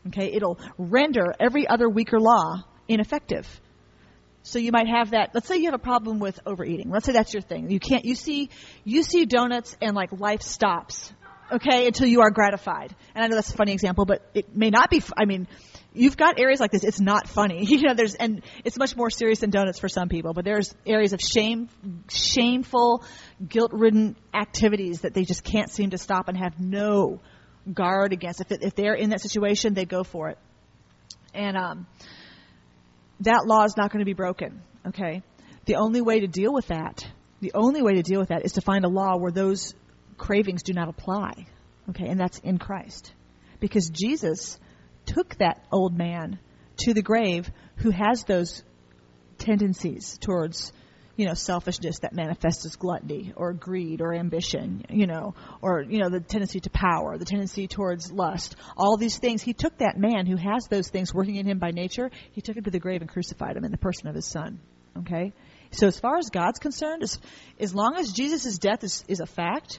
[0.08, 0.32] Okay?
[0.32, 3.46] It'll render every other weaker law ineffective.
[4.42, 5.30] So you might have that.
[5.34, 6.90] Let's say you have a problem with overeating.
[6.90, 7.70] Let's say that's your thing.
[7.70, 8.04] You can't.
[8.04, 8.50] You see,
[8.84, 11.12] you see donuts, and like life stops.
[11.50, 12.94] Okay, until you are gratified.
[13.14, 15.02] And I know that's a funny example, but it may not be.
[15.16, 15.46] I mean,
[15.92, 16.82] you've got areas like this.
[16.82, 17.66] It's not funny.
[17.72, 20.32] You know, there's and it's much more serious than donuts for some people.
[20.32, 21.68] But there's areas of shame,
[22.08, 23.04] shameful,
[23.46, 27.20] guilt-ridden activities that they just can't seem to stop and have no
[27.72, 28.40] guard against.
[28.40, 30.38] If it, if they're in that situation, they go for it.
[31.34, 31.86] And um,
[33.24, 34.62] that law is not going to be broken.
[34.86, 35.22] Okay?
[35.64, 37.06] The only way to deal with that,
[37.40, 39.74] the only way to deal with that is to find a law where those
[40.16, 41.46] cravings do not apply.
[41.90, 42.06] Okay?
[42.06, 43.12] And that's in Christ.
[43.60, 44.58] Because Jesus
[45.06, 46.38] took that old man
[46.78, 48.62] to the grave who has those
[49.38, 50.72] tendencies towards
[51.22, 56.00] you know, selfishness that manifests as gluttony or greed or ambition, you know, or, you
[56.00, 59.40] know, the tendency to power, the tendency towards lust, all these things.
[59.40, 62.56] He took that man who has those things working in him by nature, he took
[62.56, 64.58] him to the grave and crucified him in the person of his son.
[64.98, 65.32] Okay?
[65.70, 67.20] So as far as God's concerned, as,
[67.60, 69.78] as long as Jesus' death is, is a fact,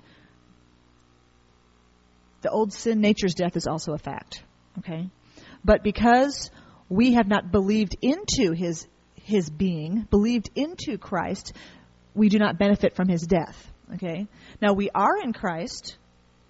[2.39, 4.41] the old sin nature's death is also a fact.
[4.79, 5.09] Okay?
[5.65, 6.49] But because
[6.87, 8.87] we have not believed into his
[9.23, 11.53] his being, believed into Christ,
[12.13, 13.71] we do not benefit from his death.
[13.95, 14.27] Okay?
[14.61, 15.97] Now we are in Christ.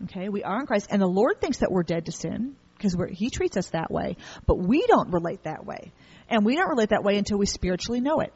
[0.06, 0.30] Okay?
[0.30, 3.30] We are in Christ, and the Lord thinks that we're dead to sin because he
[3.30, 5.92] treats us that way, but we don't relate that way.
[6.28, 8.34] And we don't relate that way until we spiritually know it.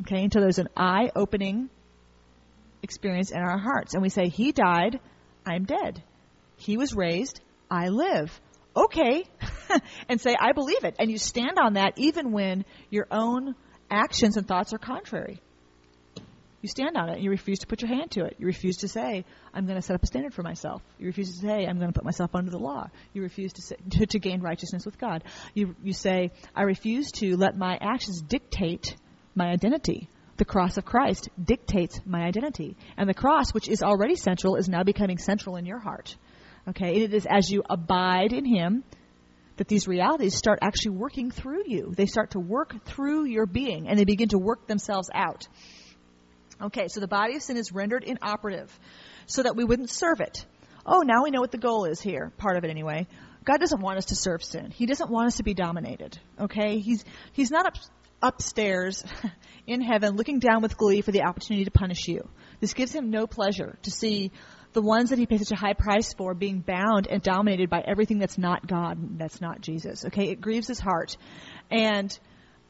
[0.00, 0.24] Okay?
[0.24, 1.70] Until there's an eye opening
[2.82, 3.94] experience in our hearts.
[3.94, 5.00] And we say, He died,
[5.44, 6.02] I'm dead.
[6.56, 8.40] He was raised, I live.
[8.76, 9.24] Okay.
[10.08, 10.96] and say, I believe it.
[10.98, 13.54] And you stand on that even when your own
[13.90, 15.40] actions and thoughts are contrary.
[16.62, 17.20] You stand on it.
[17.20, 18.36] You refuse to put your hand to it.
[18.38, 20.82] You refuse to say, I'm going to set up a standard for myself.
[20.98, 22.88] You refuse to say, I'm going to put myself under the law.
[23.12, 25.22] You refuse to, say, to, to gain righteousness with God.
[25.54, 28.96] You, you say, I refuse to let my actions dictate
[29.34, 30.08] my identity.
[30.38, 32.76] The cross of Christ dictates my identity.
[32.96, 36.16] And the cross, which is already central, is now becoming central in your heart.
[36.68, 37.02] Okay?
[37.02, 38.82] It is as you abide in Him
[39.56, 41.92] that these realities start actually working through you.
[41.96, 45.48] They start to work through your being and they begin to work themselves out.
[46.60, 48.76] Okay, so the body of sin is rendered inoperative
[49.26, 50.44] so that we wouldn't serve it.
[50.84, 53.06] Oh, now we know what the goal is here, part of it anyway.
[53.44, 54.70] God doesn't want us to serve sin.
[54.70, 56.18] He doesn't want us to be dominated.
[56.40, 56.78] Okay?
[56.78, 57.74] He's he's not up,
[58.22, 59.04] upstairs
[59.66, 62.28] in heaven looking down with glee for the opportunity to punish you.
[62.60, 64.32] This gives him no pleasure to see
[64.76, 67.80] the ones that he pays such a high price for being bound and dominated by
[67.80, 70.04] everything that's not God, that's not Jesus.
[70.04, 71.16] Okay, it grieves his heart.
[71.70, 72.16] And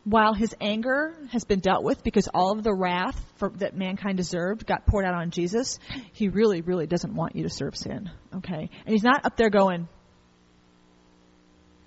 [0.05, 4.19] while his anger has been dealt with because all of the wrath for, that mankind
[4.19, 5.81] deserved got poured out on Jesus,
[6.13, 8.09] he really, really doesn't want you to serve sin.
[8.37, 8.71] Okay?
[8.85, 9.89] And he's not up there going,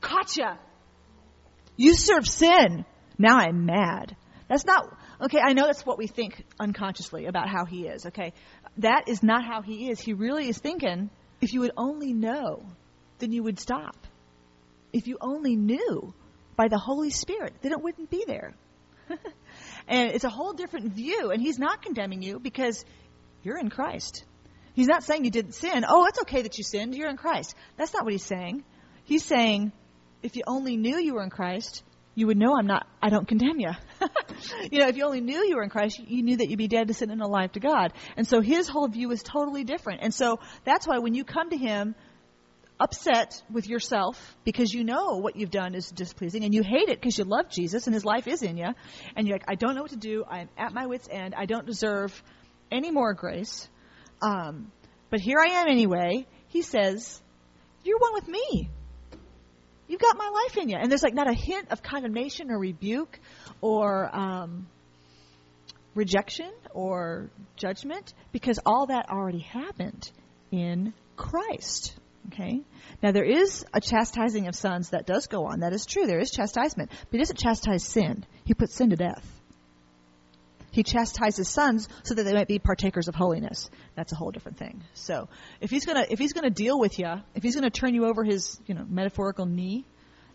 [0.02, 0.60] Gotcha!
[1.78, 2.84] You serve sin!
[3.18, 4.18] Now I'm mad.
[4.50, 8.34] That's not, okay, I know that's what we think unconsciously about how he is, okay?
[8.80, 10.00] That is not how he is.
[10.00, 11.10] He really is thinking,
[11.42, 12.64] if you would only know,
[13.20, 13.96] then you would stop.
[14.92, 16.14] If you only knew
[16.56, 18.54] by the Holy Spirit, then it wouldn't be there.
[19.88, 21.32] and it's a whole different view.
[21.32, 22.84] And he's not condemning you because
[23.44, 24.24] you're in Christ.
[24.74, 25.86] He's not saying you didn't sin.
[25.88, 26.96] Oh, it's okay that you sinned.
[26.96, 27.56] You're in Christ.
[27.78, 28.64] That's not what he's saying.
[29.04, 29.72] He's saying,
[30.24, 31.84] if you only knew you were in Christ,
[32.16, 33.72] you would know I'm not, I don't condemn you.
[34.72, 36.68] you know, if you only knew you were in Christ, you knew that you'd be
[36.68, 37.94] dead to sin and alive to God.
[38.18, 40.02] And so his whole view is totally different.
[40.04, 41.96] And so that's why when you come to him
[42.80, 47.00] upset with yourself because you know what you've done is displeasing and you hate it
[47.00, 48.70] because you love Jesus and his life is in you
[49.16, 50.24] and you're like, I don't know what to do.
[50.28, 51.36] I'm at my wit's end.
[51.38, 52.24] I don't deserve
[52.72, 53.68] any more grace.
[54.22, 54.72] Um,
[55.10, 56.26] but here I am anyway.
[56.48, 57.22] He says,
[57.84, 58.70] You're one with me.
[59.88, 60.78] You've got my life in you.
[60.78, 63.20] And there's like not a hint of condemnation or rebuke
[63.62, 64.68] or um,
[65.96, 70.12] rejection or judgment because all that already happened
[70.52, 71.96] in Christ.
[72.28, 72.62] Okay?
[73.02, 75.62] Now there is a chastising of sons that does go on.
[75.62, 76.06] That is true.
[76.06, 76.90] There is chastisement.
[76.92, 78.26] But he doesn't chastise sin.
[78.46, 79.26] He puts sin to death.
[80.72, 83.70] He chastises sons so that they might be partakers of holiness.
[83.96, 84.84] That's a whole different thing.
[84.94, 85.28] So
[85.62, 88.24] if he's gonna if he's gonna deal with you, if he's gonna turn you over
[88.24, 89.86] his you know metaphorical knee,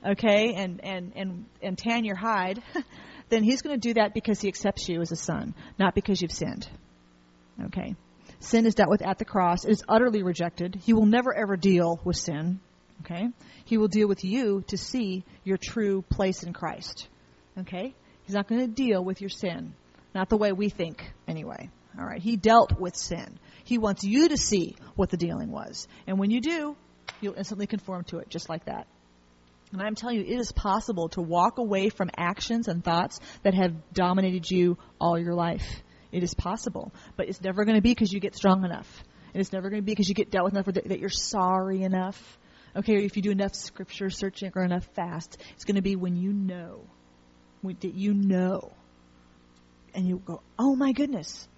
[0.05, 2.63] okay, and and and and tan your hide,
[3.35, 6.33] then he's gonna do that because he accepts you as a son, not because you've
[6.33, 6.69] sinned.
[7.67, 7.95] Okay.
[8.41, 9.65] Sin is dealt with at the cross.
[9.65, 10.81] It is utterly rejected.
[10.85, 12.61] He will never ever deal with sin.
[13.01, 13.29] Okay?
[13.65, 17.09] He will deal with you to see your true place in Christ.
[17.59, 17.95] Okay?
[18.25, 19.75] He's not going to deal with your sin.
[20.15, 21.71] Not the way we think, anyway.
[21.99, 22.21] All right?
[22.21, 23.39] He dealt with sin.
[23.65, 25.89] He wants you to see what the dealing was.
[26.07, 26.77] And when you do,
[27.21, 28.87] you'll instantly conform to it, just like that.
[29.75, 33.55] And I'm telling you, it is possible to walk away from actions and thoughts that
[33.55, 35.83] have dominated you all your life.
[36.13, 39.03] It is possible, but it's never going to be because you get strong enough.
[39.33, 41.09] And it's never going to be because you get dealt with enough or that you're
[41.09, 42.39] sorry enough.
[42.77, 46.15] Okay, if you do enough scripture searching or enough fast, it's going to be when
[46.15, 46.81] you know,
[47.63, 48.71] when, that you know,
[49.93, 51.49] and you go, oh my goodness,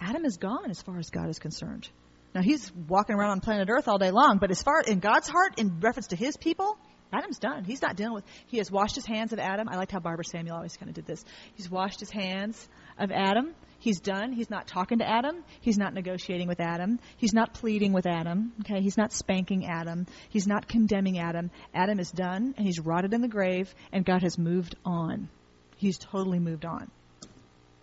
[0.00, 1.88] Adam is gone as far as God is concerned.
[2.34, 5.28] Now he's walking around on planet Earth all day long, but as far in God's
[5.28, 6.78] heart, in reference to His people,
[7.12, 7.64] Adam's done.
[7.64, 8.24] He's not dealing with.
[8.46, 9.68] He has washed his hands of Adam.
[9.68, 11.24] I liked how Barbara Samuel always kind of did this.
[11.54, 12.68] He's washed his hands
[12.98, 13.54] of Adam.
[13.78, 14.32] He's done.
[14.32, 15.44] He's not talking to Adam.
[15.60, 16.98] He's not negotiating with Adam.
[17.16, 18.52] He's not pleading with Adam.
[18.60, 20.06] Okay, he's not spanking Adam.
[20.28, 21.50] He's not condemning Adam.
[21.72, 25.28] Adam is done, and he's rotted in the grave, and God has moved on.
[25.76, 26.90] He's totally moved on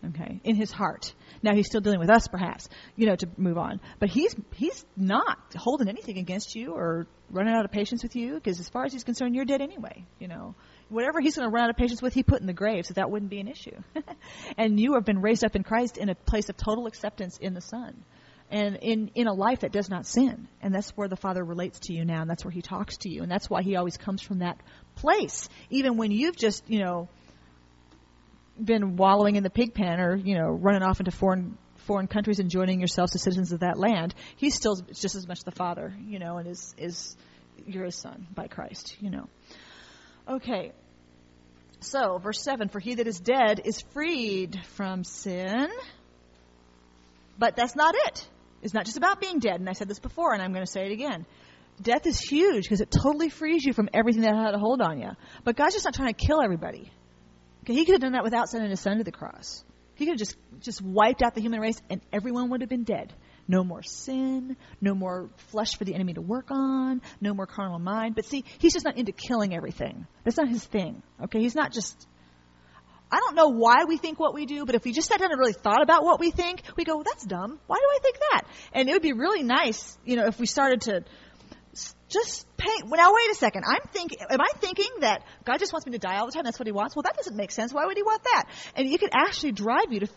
[0.09, 1.13] okay, in his heart.
[1.41, 3.79] Now he's still dealing with us, perhaps, you know, to move on.
[3.99, 8.35] But he's he's not holding anything against you or running out of patience with you,
[8.35, 10.05] because as far as he's concerned, you're dead anyway.
[10.19, 10.55] You know,
[10.89, 12.93] whatever he's going to run out of patience with, he put in the grave, so
[12.95, 13.77] that wouldn't be an issue.
[14.57, 17.53] and you have been raised up in Christ in a place of total acceptance in
[17.53, 18.03] the Son.
[18.51, 20.47] And in, in a life that does not sin.
[20.61, 23.09] And that's where the Father relates to you now, and that's where He talks to
[23.09, 23.23] you.
[23.23, 24.61] And that's why He always comes from that
[24.95, 25.49] place.
[25.71, 27.09] Even when you've just, you know,
[28.63, 32.39] been wallowing in the pig pen or you know running off into foreign foreign countries
[32.39, 35.93] and joining yourselves as citizens of that land, he's still just as much the father,
[36.05, 37.15] you know, and is is
[37.65, 39.27] you're son by Christ, you know.
[40.27, 40.71] Okay.
[41.81, 45.67] So, verse 7 For he that is dead is freed from sin.
[47.37, 48.27] But that's not it.
[48.61, 49.59] It's not just about being dead.
[49.59, 51.25] And I said this before, and I'm going to say it again.
[51.81, 54.99] Death is huge because it totally frees you from everything that had a hold on
[54.99, 55.09] you.
[55.43, 56.89] But God's just not trying to kill everybody.
[57.73, 59.63] He could have done that without sending his son to the cross.
[59.95, 62.83] He could have just, just wiped out the human race and everyone would have been
[62.83, 63.13] dead.
[63.47, 67.79] No more sin, no more flesh for the enemy to work on, no more carnal
[67.79, 68.15] mind.
[68.15, 70.07] But see, he's just not into killing everything.
[70.23, 71.03] That's not his thing.
[71.23, 71.39] Okay?
[71.39, 72.07] He's not just
[73.11, 75.31] I don't know why we think what we do, but if we just sat down
[75.31, 77.59] and really thought about what we think, we go, well, that's dumb.
[77.67, 78.41] Why do I think that?
[78.73, 81.03] And it would be really nice, you know, if we started to
[82.15, 82.85] just paint.
[82.87, 83.63] Now wait a second.
[83.67, 84.19] I'm thinking.
[84.29, 86.43] Am I thinking that God just wants me to die all the time?
[86.43, 86.95] That's what He wants.
[86.95, 87.73] Well, that doesn't make sense.
[87.73, 88.45] Why would He want that?
[88.75, 90.07] And it could actually drive you to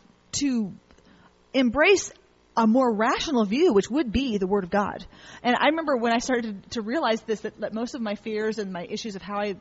[0.40, 0.72] to
[1.52, 2.12] embrace
[2.56, 5.06] a more rational view, which would be the Word of God.
[5.42, 8.58] And I remember when I started to realize this, that, that most of my fears
[8.58, 9.54] and my issues of how I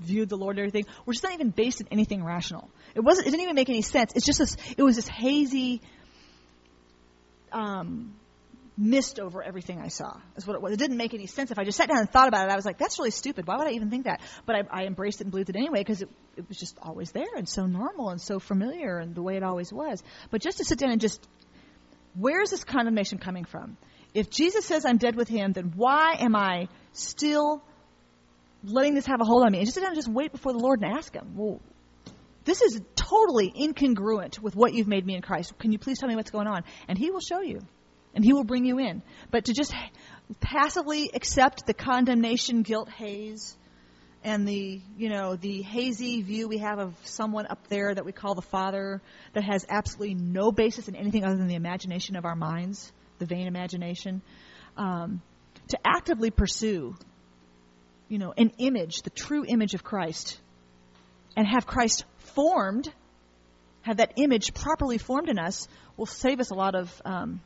[0.00, 2.68] viewed the Lord and everything were just not even based in anything rational.
[2.94, 3.26] It wasn't.
[3.26, 4.12] It didn't even make any sense.
[4.14, 4.56] It's just this.
[4.76, 5.80] It was this hazy.
[7.52, 8.14] Um,
[8.76, 10.18] mist over everything I saw.
[10.36, 10.72] Is what it was.
[10.72, 11.50] It didn't make any sense.
[11.50, 13.46] If I just sat down and thought about it, I was like, that's really stupid.
[13.46, 14.20] Why would I even think that?
[14.44, 17.10] But I, I embraced it and believed it anyway because it, it was just always
[17.12, 20.02] there and so normal and so familiar and the way it always was.
[20.30, 21.26] But just to sit down and just,
[22.14, 23.78] where is this condemnation coming from?
[24.12, 27.62] If Jesus says I'm dead with him, then why am I still
[28.62, 29.58] letting this have a hold on me?
[29.58, 31.60] And just sit down and just wait before the Lord and ask him, well,
[32.44, 35.58] this is totally incongruent with what you've made me in Christ.
[35.58, 36.62] Can you please tell me what's going on?
[36.88, 37.60] And he will show you
[38.16, 39.02] and he will bring you in.
[39.30, 39.72] But to just
[40.40, 43.56] passively accept the condemnation guilt haze
[44.24, 48.12] and the, you know, the hazy view we have of someone up there that we
[48.12, 49.02] call the Father
[49.34, 53.26] that has absolutely no basis in anything other than the imagination of our minds, the
[53.26, 54.22] vain imagination,
[54.78, 55.20] um,
[55.68, 56.96] to actively pursue,
[58.08, 60.40] you know, an image, the true image of Christ,
[61.36, 62.90] and have Christ formed,
[63.82, 67.40] have that image properly formed in us, will save us a lot of um,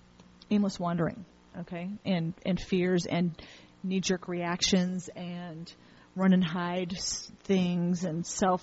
[0.51, 1.25] aimless wandering,
[1.61, 3.41] okay, and and fears and
[3.83, 5.73] knee jerk reactions and
[6.17, 6.97] run and hide
[7.45, 8.63] things and self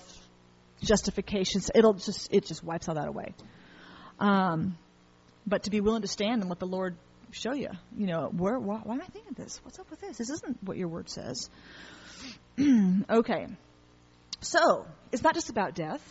[0.82, 1.70] justifications.
[1.74, 3.34] It'll just it just wipes all that away.
[4.18, 4.76] Um,
[5.46, 6.96] but to be willing to stand and let the Lord
[7.30, 9.60] show you, you know, where why, why am I thinking this?
[9.62, 10.18] What's up with this?
[10.18, 11.48] This isn't what your word says.
[13.10, 13.46] okay,
[14.40, 16.02] so it's not just about death.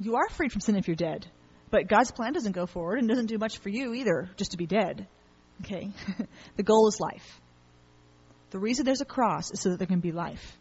[0.00, 1.26] You are freed from sin if you're dead.
[1.70, 4.56] But God's plan doesn't go forward and doesn't do much for you either, just to
[4.56, 5.06] be dead.
[5.64, 5.90] Okay?
[6.56, 7.40] the goal is life.
[8.50, 10.56] The reason there's a cross is so that there can be life.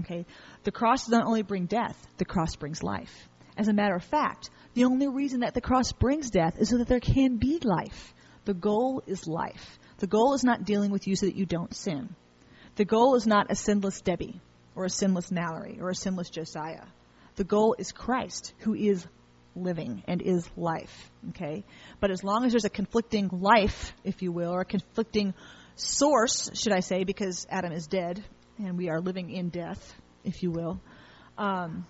[0.00, 0.26] Okay?
[0.64, 3.28] The cross does not only bring death, the cross brings life.
[3.56, 6.78] As a matter of fact, the only reason that the cross brings death is so
[6.78, 8.14] that there can be life.
[8.44, 9.78] The goal is life.
[9.98, 12.14] The goal is not dealing with you so that you don't sin.
[12.76, 14.40] The goal is not a sinless Debbie
[14.74, 16.84] or a sinless Mallory or a sinless Josiah.
[17.36, 19.06] The goal is Christ, who is
[19.54, 21.10] living and is life.
[21.30, 21.64] Okay?
[22.00, 25.34] But as long as there's a conflicting life, if you will, or a conflicting
[25.76, 28.22] source, should I say, because Adam is dead
[28.58, 30.80] and we are living in death, if you will,
[31.38, 31.86] um,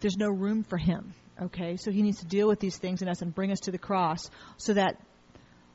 [0.00, 1.14] there's no room for him.
[1.40, 1.76] Okay?
[1.76, 3.78] So he needs to deal with these things in us and bring us to the
[3.78, 5.00] cross so that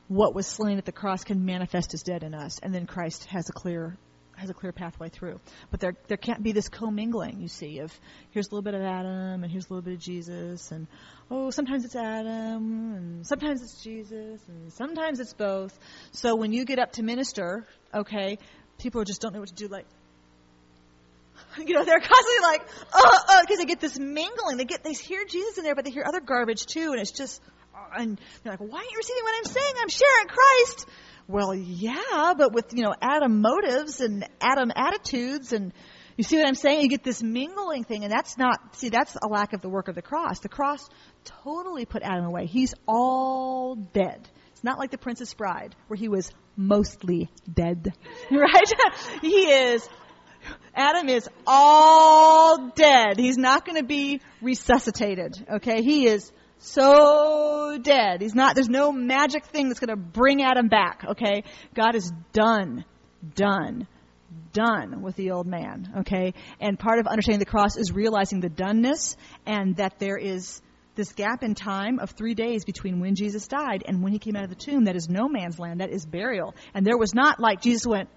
[0.08, 3.24] what was slain at the cross can manifest as dead in us, and then Christ
[3.26, 3.96] has a clear
[4.36, 5.40] has a clear pathway through.
[5.70, 7.92] But there there can't be this commingling, you see, of
[8.30, 10.86] here's a little bit of Adam and here's a little bit of Jesus and
[11.30, 15.78] oh sometimes it's Adam and sometimes it's Jesus and sometimes it's both.
[16.12, 18.38] So when you get up to minister, okay,
[18.78, 19.86] people just don't know what to do like
[21.58, 24.56] you know, they're constantly like, uh, uh, oh, oh, because they get this mingling.
[24.56, 27.12] They get, they hear Jesus in there, but they hear other garbage too, and it's
[27.12, 27.42] just,
[27.74, 29.74] uh, and they're like, why aren't you receiving what I'm saying?
[29.80, 30.88] I'm sharing Christ.
[31.26, 35.72] Well, yeah, but with, you know, Adam motives and Adam attitudes and
[36.16, 36.82] you see what I'm saying?
[36.82, 39.88] You get this mingling thing and that's not, see, that's a lack of the work
[39.88, 40.40] of the cross.
[40.40, 40.88] The cross
[41.24, 42.46] totally put Adam away.
[42.46, 44.28] He's all dead.
[44.52, 47.92] It's not like the Princess Bride where he was mostly dead,
[48.30, 48.72] right?
[49.22, 49.88] he is
[50.74, 53.18] Adam is all dead.
[53.18, 55.46] He's not going to be resuscitated.
[55.54, 55.82] Okay?
[55.82, 58.20] He is so dead.
[58.20, 61.44] He's not, there's no magic thing that's going to bring Adam back, okay?
[61.74, 62.84] God is done,
[63.34, 63.86] done,
[64.52, 66.34] done with the old man, okay?
[66.60, 70.60] And part of understanding the cross is realizing the doneness and that there is
[70.94, 74.36] this gap in time of three days between when Jesus died and when he came
[74.36, 74.84] out of the tomb.
[74.84, 75.80] That is no man's land.
[75.80, 76.54] That is burial.
[76.72, 78.08] And there was not like Jesus went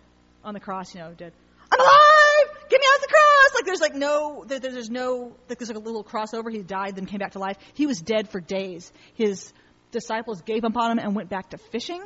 [0.43, 1.33] on the cross, you know, dead.
[1.71, 2.16] I'm alive!
[2.69, 3.55] Get me out of the cross!
[3.55, 6.51] Like there's like no, there, there's no, like there's like a little crossover.
[6.51, 7.57] He died, then came back to life.
[7.73, 8.91] He was dead for days.
[9.15, 9.51] His
[9.91, 12.03] disciples gave up on him and went back to fishing.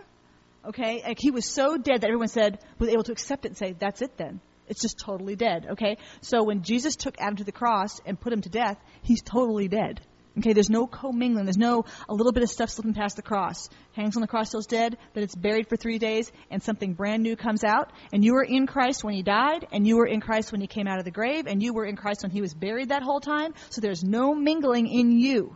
[0.65, 1.02] Okay?
[1.06, 3.74] Like he was so dead that everyone said, was able to accept it and say,
[3.78, 4.39] that's it then.
[4.67, 5.67] It's just totally dead.
[5.71, 5.97] Okay?
[6.21, 9.67] So when Jesus took Adam to the cross and put him to death, he's totally
[9.67, 10.02] dead.
[10.38, 11.46] Okay, there's no commingling.
[11.46, 13.67] There's no a little bit of stuff slipping past the cross.
[13.94, 17.22] Hangs on the cross, still's dead, then it's buried for three days, and something brand
[17.22, 17.91] new comes out.
[18.13, 20.67] And you were in Christ when he died, and you were in Christ when he
[20.67, 23.04] came out of the grave, and you were in Christ when he was buried that
[23.04, 23.54] whole time.
[23.70, 25.56] So there's no mingling in you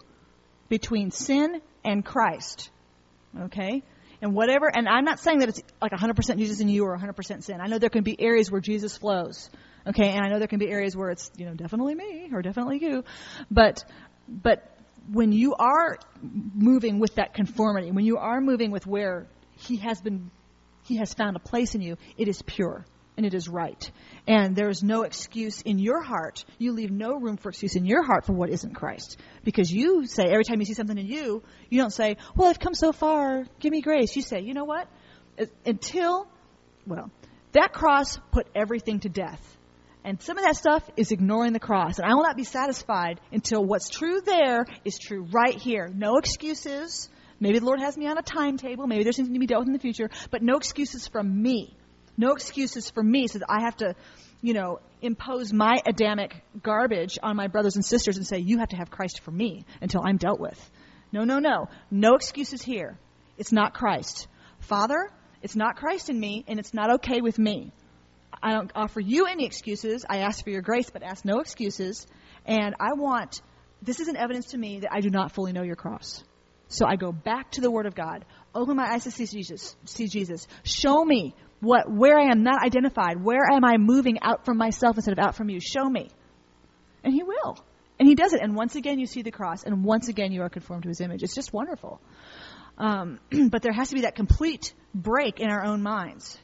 [0.67, 2.69] between sin and Christ.
[3.39, 3.81] Okay?
[4.21, 7.43] And whatever, and I'm not saying that it's like 100% Jesus in you or 100%
[7.43, 7.61] sin.
[7.61, 9.49] I know there can be areas where Jesus flows.
[9.87, 12.41] Okay, and I know there can be areas where it's, you know, definitely me or
[12.41, 13.03] definitely you.
[13.51, 13.85] But
[14.27, 14.71] but
[15.11, 20.01] when you are moving with that conformity, when you are moving with where he has
[20.01, 20.31] been,
[20.83, 22.85] he has found a place in you, it is pure
[23.17, 23.91] and it is right.
[24.27, 26.43] And there is no excuse in your heart.
[26.57, 29.17] You leave no room for excuse in your heart for what isn't Christ.
[29.43, 32.59] Because you say, every time you see something in you, you don't say, well, I've
[32.59, 34.15] come so far, give me grace.
[34.15, 34.87] You say, you know what?
[35.39, 36.27] Uh, until,
[36.85, 37.09] well,
[37.53, 39.57] that cross put everything to death.
[40.05, 41.97] And some of that stuff is ignoring the cross.
[41.97, 45.91] And I will not be satisfied until what's true there is true right here.
[45.91, 47.09] No excuses.
[47.39, 48.85] Maybe the Lord has me on a timetable.
[48.85, 50.11] Maybe there's something to be dealt with in the future.
[50.29, 51.75] But no excuses from me.
[52.17, 53.95] No excuses for me so that I have to,
[54.43, 58.69] you know, impose my Adamic garbage on my brothers and sisters and say, you have
[58.69, 60.71] to have Christ for me until I'm dealt with.
[61.11, 61.67] No, no, no.
[61.89, 62.99] No excuses here.
[63.39, 64.27] It's not Christ.
[64.59, 65.09] Father,
[65.41, 67.71] it's not Christ in me, and it's not okay with me.
[68.41, 70.05] I don't offer you any excuses.
[70.09, 72.07] I ask for your grace, but ask no excuses.
[72.45, 73.41] And I want,
[73.81, 76.23] this is an evidence to me that I do not fully know your cross.
[76.67, 78.25] So I go back to the Word of God.
[78.53, 79.75] Open my eyes to see Jesus.
[79.85, 80.47] See Jesus.
[80.63, 83.23] Show me what, where I am not identified.
[83.23, 85.59] Where am I moving out from myself instead of out from you?
[85.59, 86.09] Show me.
[87.03, 87.57] And He will.
[87.99, 88.41] And He does it.
[88.41, 89.63] And once again, you see the cross.
[89.63, 91.23] And once again, you are conformed to His image.
[91.23, 92.01] It's just wonderful.
[92.77, 93.19] Um,
[93.49, 96.37] but there has to be that complete break in our own minds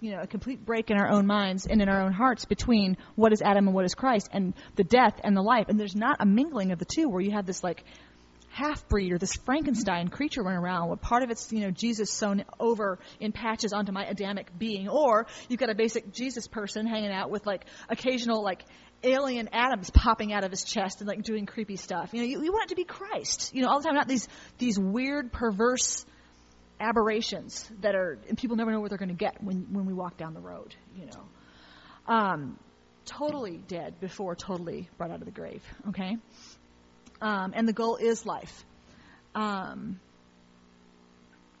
[0.00, 2.96] you know, a complete break in our own minds and in our own hearts between
[3.14, 5.66] what is Adam and what is Christ and the death and the life.
[5.68, 7.84] And there's not a mingling of the two where you have this like
[8.56, 12.10] half breed or this Frankenstein creature running around where part of it's, you know, Jesus
[12.10, 14.88] sewn over in patches onto my Adamic being.
[14.88, 18.64] Or you've got a basic Jesus person hanging out with like occasional like
[19.02, 22.10] alien Adams popping out of his chest and like doing creepy stuff.
[22.12, 24.08] You know, you, you want it to be Christ, you know, all the time, not
[24.08, 24.26] these,
[24.58, 26.06] these weird, perverse,
[26.80, 29.92] aberrations that are, and people never know what they're going to get when, when we
[29.92, 31.22] walk down the road, you know.
[32.06, 32.58] Um,
[33.06, 36.16] totally dead before totally brought out of the grave, okay?
[37.20, 38.64] Um, and the goal is life.
[39.34, 40.00] Um,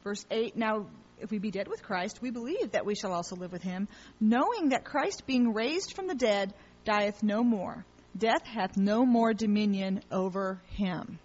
[0.04, 0.86] verse 8 Now,
[1.18, 3.88] if we be dead with Christ, we believe that we shall also live with him,
[4.20, 6.52] knowing that Christ, being raised from the dead,
[6.84, 7.84] dieth no more.
[8.16, 11.18] Death hath no more dominion over him.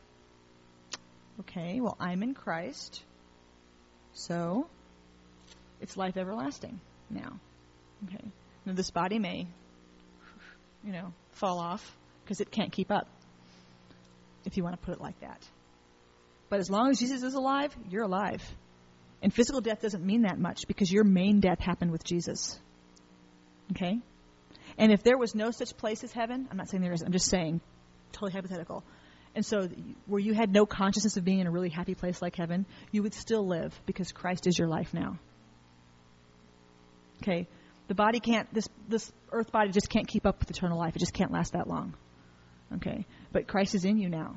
[1.42, 3.02] Okay, well, I'm in Christ,
[4.14, 4.68] so
[5.80, 7.40] it's life everlasting now.
[8.08, 8.24] Okay.
[8.66, 9.48] Now, this body may,
[10.84, 13.08] you know, fall off because it can't keep up,
[14.46, 15.44] if you want to put it like that.
[16.50, 18.44] But as long as Jesus is alive, you're alive.
[19.22, 22.60] And physical death doesn't mean that much because your main death happened with Jesus.
[23.72, 24.00] Okay?
[24.78, 27.14] And if there was no such place as heaven, I'm not saying there isn't, I'm
[27.14, 27.62] just saying,
[28.12, 28.84] totally hypothetical.
[29.34, 29.70] And so,
[30.08, 33.04] where you had no consciousness of being in a really happy place like heaven, you
[33.04, 35.18] would still live because Christ is your life now.
[37.22, 37.48] Okay?
[37.88, 40.96] The body can't, this, this earth body just can't keep up with eternal life.
[40.96, 41.94] It just can't last that long.
[42.76, 43.06] Okay?
[43.32, 44.36] But Christ is in you now.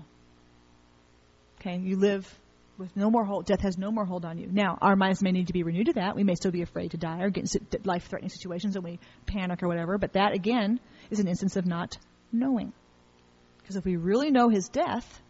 [1.60, 1.78] Okay?
[1.78, 2.32] You live
[2.78, 3.46] with no more hold.
[3.46, 4.48] Death has no more hold on you.
[4.50, 6.14] Now, our minds may need to be renewed to that.
[6.14, 9.62] We may still be afraid to die or get in life-threatening situations and we panic
[9.62, 9.98] or whatever.
[9.98, 10.78] But that again
[11.10, 11.96] is an instance of not
[12.32, 12.72] knowing.
[13.64, 15.22] Because if we really know His death,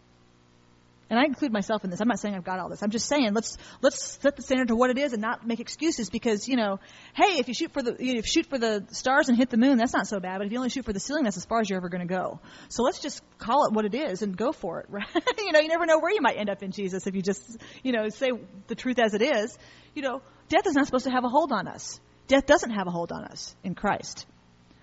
[1.11, 2.01] and I include myself in this.
[2.01, 2.83] I'm not saying I've got all this.
[2.83, 5.61] I'm just saying let's let's set the standard to what it is and not make
[5.61, 6.81] excuses because you know,
[7.15, 9.37] hey, if you shoot for the you know, if you shoot for the stars and
[9.37, 10.39] hit the moon, that's not so bad.
[10.39, 12.07] But if you only shoot for the ceiling, that's as far as you're ever going
[12.07, 12.41] to go.
[12.69, 14.87] So let's just call it what it is and go for it.
[14.95, 15.07] Right?
[15.39, 17.59] you know, you never know where you might end up in Jesus if you just
[17.83, 18.31] you know say
[18.69, 19.57] the truth as it is.
[19.95, 22.01] You know, death is not supposed to have a hold on us.
[22.27, 24.27] Death doesn't have a hold on us in Christ.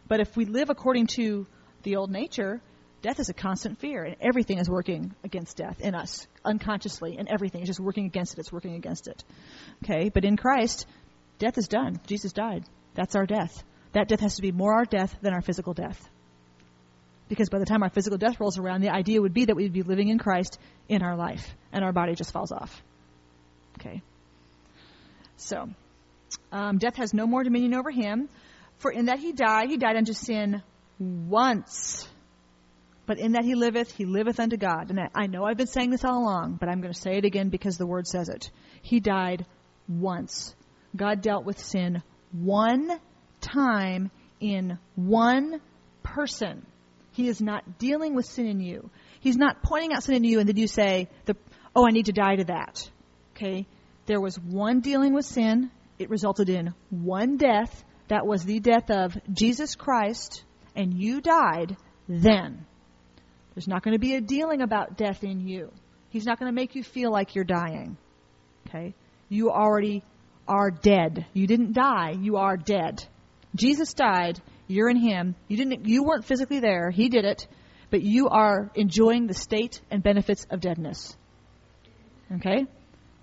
[0.08, 1.48] But if we live according to
[1.84, 2.62] the old nature,
[3.02, 7.28] Death is a constant fear, and everything is working against death in us, unconsciously, and
[7.28, 8.40] everything is just working against it.
[8.40, 9.24] It's working against it.
[9.84, 10.10] Okay?
[10.10, 10.86] But in Christ,
[11.40, 12.00] death is done.
[12.06, 12.64] Jesus died.
[12.94, 13.64] That's our death.
[13.94, 16.10] That death has to be more our death than our physical death.
[17.28, 19.74] Because by the time our physical death rolls around, the idea would be that we'd
[19.74, 22.84] be living in Christ in our life, and our body just falls off.
[23.80, 24.04] Okay?
[25.38, 25.70] So,
[26.52, 28.30] um, death has no more dominion over him,
[28.78, 30.62] for in that he died, he died unto sin
[31.00, 32.08] once
[33.12, 34.90] but in that he liveth, he liveth unto God.
[34.90, 37.26] And I know I've been saying this all along, but I'm going to say it
[37.26, 38.50] again because the word says it.
[38.82, 39.46] He died
[39.90, 40.56] once.
[40.96, 43.02] God dealt with sin one
[43.42, 45.60] time in one
[46.04, 46.66] person.
[47.12, 48.90] He is not dealing with sin in you.
[49.20, 51.10] He's not pointing out sin in you and then you say,
[51.76, 52.90] oh, I need to die to that.
[53.36, 53.68] Okay?
[54.06, 55.70] There was one dealing with sin.
[56.00, 57.84] It resulted in one death.
[58.08, 60.46] That was the death of Jesus Christ.
[60.78, 61.76] And you died
[62.08, 62.66] then.
[63.54, 65.72] There's not going to be a dealing about death in you.
[66.10, 67.98] He's not going to make you feel like you're dying.
[68.68, 68.94] Okay?
[69.30, 70.04] You already
[70.48, 71.26] are dead.
[71.34, 73.04] You didn't die, you are dead.
[73.56, 75.36] Jesus died, you're in him.
[75.48, 76.92] You didn't you weren't physically there.
[76.92, 77.48] He did it,
[77.90, 81.16] but you are enjoying the state and benefits of deadness.
[82.36, 82.66] Okay?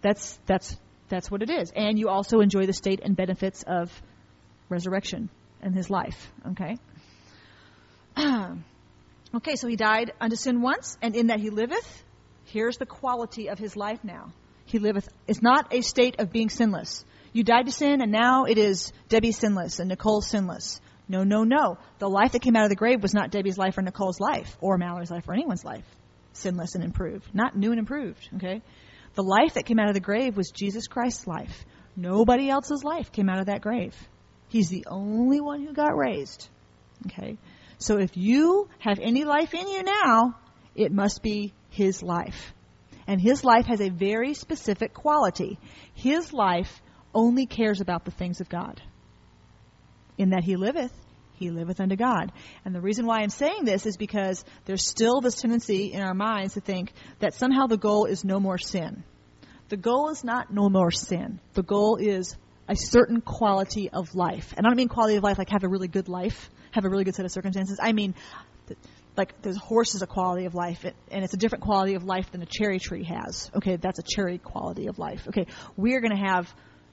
[0.02, 0.76] That's that's
[1.08, 1.72] that's what it is.
[1.74, 3.90] And you also enjoy the state and benefits of
[4.68, 5.30] resurrection
[5.62, 6.30] and his life.
[6.50, 6.76] Okay?
[9.34, 12.04] Okay, so he died unto sin once, and in that he liveth.
[12.44, 14.32] Here's the quality of his life now.
[14.64, 15.08] He liveth.
[15.26, 17.04] It's not a state of being sinless.
[17.32, 20.80] You died to sin, and now it is Debbie sinless and Nicole sinless.
[21.08, 21.78] No, no, no.
[21.98, 24.56] The life that came out of the grave was not Debbie's life or Nicole's life,
[24.60, 25.84] or Mallory's life, or anyone's life.
[26.32, 27.26] Sinless and improved.
[27.34, 28.62] Not new and improved, okay?
[29.14, 31.64] The life that came out of the grave was Jesus Christ's life.
[31.96, 33.94] Nobody else's life came out of that grave.
[34.48, 36.48] He's the only one who got raised.
[37.06, 37.36] Okay?
[37.78, 40.34] So if you have any life in you now,
[40.74, 42.52] it must be His life.
[43.06, 45.58] And His life has a very specific quality.
[45.94, 46.82] His life
[47.14, 48.82] only cares about the things of God.
[50.18, 50.92] In that He liveth,
[51.34, 52.32] He liveth unto God.
[52.64, 56.14] And the reason why I'm saying this is because there's still this tendency in our
[56.14, 59.04] minds to think that somehow the goal is no more sin.
[59.68, 61.40] The goal is not no more sin.
[61.54, 62.36] The goal is
[62.68, 64.54] a certain quality of life.
[64.56, 66.88] And I don't mean quality of life like have a really good life have a
[66.88, 67.78] really good set of circumstances.
[67.82, 68.14] I mean,
[69.16, 72.30] like the horse is a quality of life, and it's a different quality of life
[72.30, 73.50] than a cherry tree has.
[73.54, 75.26] Okay, that's a cherry quality of life.
[75.28, 75.46] Okay,
[75.76, 76.52] we're going to have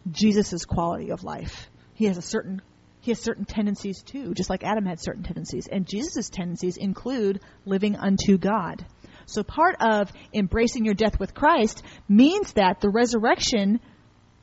[0.10, 1.70] Jesus's quality of life.
[1.94, 2.62] He has a certain
[3.02, 5.68] he has certain tendencies too, just like Adam had certain tendencies.
[5.72, 8.84] And Jesus' tendencies include living unto God.
[9.28, 13.80] So part of embracing your death with Christ means that the resurrection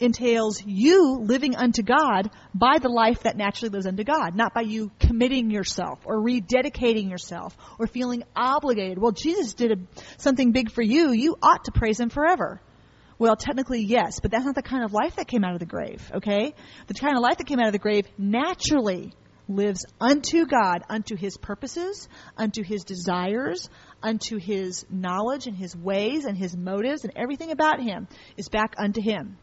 [0.02, 4.62] entails you living unto God by the life that naturally lives unto God, not by
[4.62, 8.98] you committing yourself or rededicating yourself or feeling obligated.
[8.98, 9.76] Well, Jesus did a,
[10.18, 11.12] something big for you.
[11.12, 12.60] You ought to praise him forever.
[13.18, 15.66] Well, technically, yes, but that's not the kind of life that came out of the
[15.66, 16.54] grave, okay?
[16.88, 19.12] The kind of life that came out of the grave naturally
[19.48, 23.68] lives unto God, unto his purposes, unto his desires,
[24.02, 28.74] unto his knowledge and his ways and his motives and everything about him is back
[28.78, 29.36] unto him.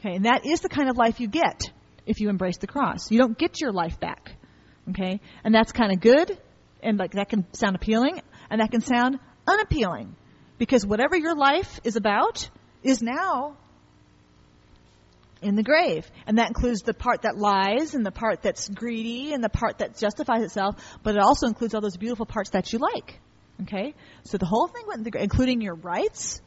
[0.00, 1.72] Okay, and that is the kind of life you get
[2.06, 3.10] if you embrace the cross.
[3.10, 4.32] You don't get your life back.
[4.90, 6.38] Okay, and that's kind of good,
[6.82, 8.20] and like that can sound appealing,
[8.50, 10.14] and that can sound unappealing,
[10.58, 12.48] because whatever your life is about
[12.82, 13.56] is now
[15.42, 16.10] in the grave.
[16.26, 19.78] And that includes the part that lies and the part that's greedy and the part
[19.78, 23.18] that justifies itself, but it also includes all those beautiful parts that you like.
[23.62, 23.94] Okay?
[24.24, 26.40] So the whole thing went in the grave, including your rights,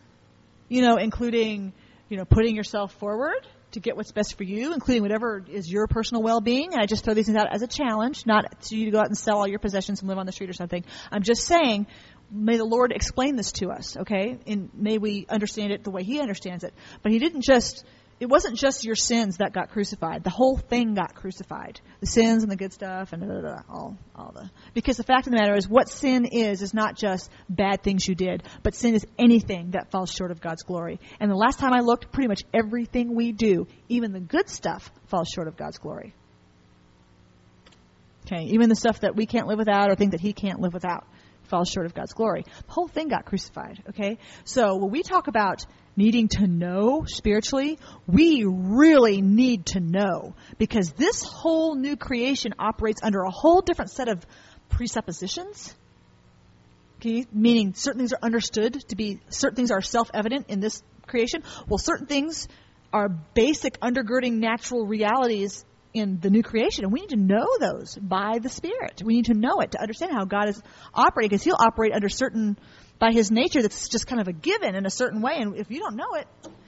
[0.68, 1.74] you know, including,
[2.10, 5.88] you know, putting yourself forward to get what's best for you, including whatever is your
[5.88, 6.74] personal well-being.
[6.74, 9.00] And I just throw these things out as a challenge, not to you to go
[9.00, 10.84] out and sell all your possessions and live on the street or something.
[11.12, 11.86] I'm just saying,
[12.32, 14.40] may the Lord explain this to us, okay?
[14.48, 16.74] And may we understand it the way He understands it.
[17.04, 17.86] But He didn't just
[18.20, 20.24] it wasn't just your sins that got crucified.
[20.24, 21.80] The whole thing got crucified.
[22.02, 24.50] The sins and the good stuff and blah, blah, blah, all, all the.
[24.74, 28.06] Because the fact of the matter is, what sin is is not just bad things
[28.08, 31.00] you did, but sin is anything that falls short of God's glory.
[31.22, 34.92] And the last time I looked, pretty much everything we do, even the good stuff,
[35.08, 36.14] falls short of God's glory.
[38.26, 40.74] Okay, even the stuff that we can't live without or think that He can't live
[40.74, 41.08] without
[41.50, 42.44] falls short of God's glory.
[42.44, 43.82] The whole thing got crucified.
[43.90, 45.66] Okay, so when we talk about
[46.00, 47.78] needing to know spiritually,
[48.08, 53.92] we really need to know because this whole new creation operates under a whole different
[53.92, 54.26] set of
[54.70, 55.76] presuppositions.
[57.00, 61.44] Okay, meaning certain things are understood to be certain things are self-evident in this creation.
[61.68, 62.48] Well, certain things
[62.92, 67.98] are basic undergirding natural realities in the new creation, and we need to know those
[68.00, 69.02] by the Spirit.
[69.04, 70.62] We need to know it to understand how God is
[70.94, 72.58] operating, because He'll operate under certain
[73.00, 75.38] by his nature that's just kind of a given in a certain way.
[75.38, 76.28] And if you don't know it,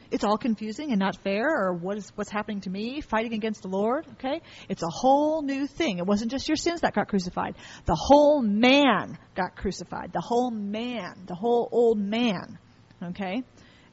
[0.09, 3.61] it's all confusing and not fair or what is what's happening to me fighting against
[3.61, 4.41] the lord okay?
[4.67, 5.99] It's a whole new thing.
[5.99, 7.55] It wasn't just your sins that got crucified.
[7.85, 10.11] The whole man got crucified.
[10.11, 12.59] The whole man the whole old man
[13.01, 13.41] okay?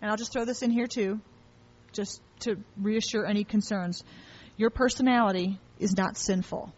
[0.03, 1.20] And i'll just throw this in here too
[1.93, 4.03] just to reassure any concerns.
[4.57, 6.72] Your personality is not sinful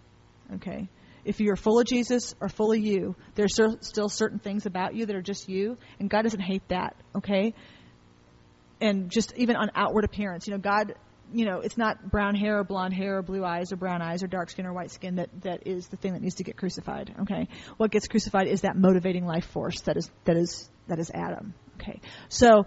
[0.54, 0.88] okay
[1.24, 5.06] if you're full of Jesus or full of you, there's still certain things about you
[5.06, 7.54] that are just you, and God doesn't hate that, okay?
[8.80, 10.94] And just even on outward appearance, you know, God,
[11.32, 14.22] you know, it's not brown hair or blonde hair or blue eyes or brown eyes
[14.22, 16.56] or dark skin or white skin that, that is the thing that needs to get
[16.56, 17.48] crucified, okay?
[17.76, 21.54] What gets crucified is that motivating life force that is that is that is Adam,
[21.80, 22.00] okay?
[22.28, 22.64] So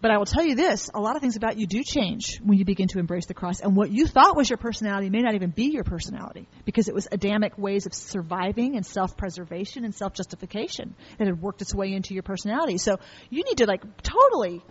[0.00, 2.58] but I will tell you this a lot of things about you do change when
[2.58, 3.60] you begin to embrace the cross.
[3.60, 6.94] And what you thought was your personality may not even be your personality because it
[6.94, 11.74] was Adamic ways of surviving and self preservation and self justification that had worked its
[11.74, 12.76] way into your personality.
[12.78, 12.98] So
[13.30, 14.62] you need to, like, totally.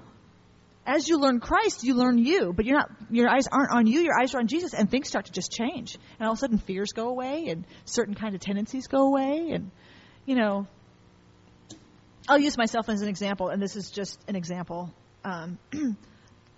[0.87, 2.91] As you learn Christ, you learn you, but you're not.
[3.09, 4.01] Your eyes aren't on you.
[4.01, 5.97] Your eyes are on Jesus, and things start to just change.
[6.19, 9.49] And all of a sudden, fears go away, and certain kind of tendencies go away,
[9.51, 9.71] and
[10.25, 10.67] you know.
[12.27, 14.91] I'll use myself as an example, and this is just an example
[15.25, 15.57] um,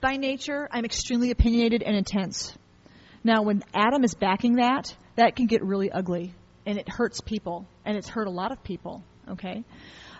[0.01, 2.53] by nature, I'm extremely opinionated and intense.
[3.23, 6.33] Now, when Adam is backing that, that can get really ugly,
[6.65, 9.03] and it hurts people, and it's hurt a lot of people.
[9.31, 9.63] Okay,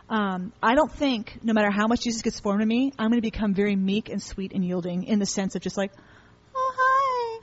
[0.09, 3.21] um, I don't think no matter how much Jesus gets formed in me, I'm going
[3.21, 5.91] to become very meek and sweet and yielding in the sense of just like,
[6.55, 7.39] oh hi,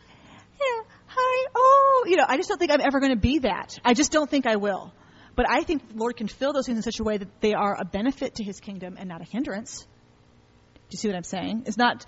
[0.59, 2.25] yeah, hi, oh, you know.
[2.27, 3.79] I just don't think I'm ever going to be that.
[3.85, 4.93] I just don't think I will.
[5.37, 7.55] But I think the Lord can fill those things in such a way that they
[7.55, 9.87] are a benefit to His kingdom and not a hindrance
[10.91, 11.65] you see what I'm saying?
[11.67, 12.05] It's not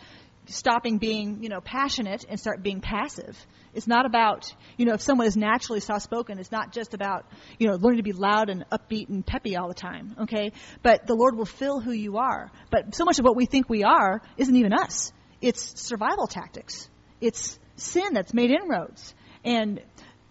[0.49, 3.37] stopping being, you know, passionate and start being passive.
[3.74, 7.27] It's not about, you know, if someone is naturally soft spoken, it's not just about,
[7.59, 10.53] you know, learning to be loud and upbeat and peppy all the time, okay?
[10.83, 12.51] But the Lord will fill who you are.
[12.70, 15.12] But so much of what we think we are isn't even us.
[15.41, 16.89] It's survival tactics.
[17.20, 19.14] It's sin that's made inroads.
[19.45, 19.81] And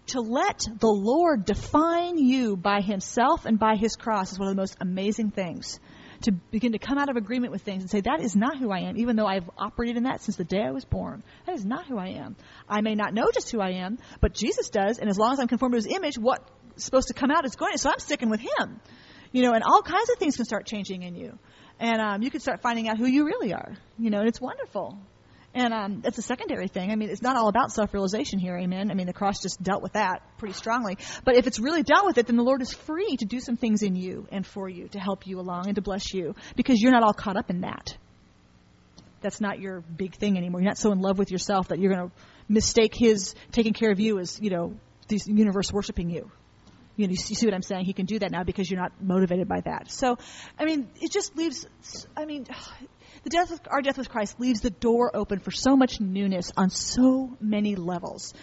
[0.08, 4.54] to let the Lord define you by Himself and by His cross is one of
[4.54, 5.78] the most amazing things
[6.26, 8.70] to begin to come out of agreement with things and say, that is not who
[8.70, 11.22] I am, even though I've operated in that since the day I was born.
[11.46, 12.36] That is not who I am.
[12.68, 15.40] I may not know just who I am, but Jesus does, and as long as
[15.40, 16.44] I'm conformed to his image, what's
[16.76, 17.78] supposed to come out is going to.
[17.78, 18.80] So I'm sticking with him.
[19.32, 21.38] You know, and all kinds of things can start changing in you.
[21.78, 23.76] And um, you can start finding out who you really are.
[23.98, 24.98] You know, and it's wonderful.
[25.56, 26.92] And um, it's a secondary thing.
[26.92, 28.90] I mean, it's not all about self realization here, amen.
[28.90, 30.98] I mean, the cross just dealt with that pretty strongly.
[31.24, 33.56] But if it's really dealt with it, then the Lord is free to do some
[33.56, 36.78] things in you and for you to help you along and to bless you because
[36.78, 37.96] you're not all caught up in that.
[39.22, 40.60] That's not your big thing anymore.
[40.60, 42.14] You're not so in love with yourself that you're going to
[42.50, 44.74] mistake His taking care of you as, you know,
[45.08, 46.30] the universe worshiping you.
[46.96, 47.86] You know, you see what I'm saying?
[47.86, 49.90] He can do that now because you're not motivated by that.
[49.90, 50.18] So,
[50.58, 51.66] I mean, it just leaves.
[52.14, 52.46] I mean,
[53.24, 56.52] the death of, our death with Christ leaves the door open for so much newness
[56.56, 58.34] on so many levels.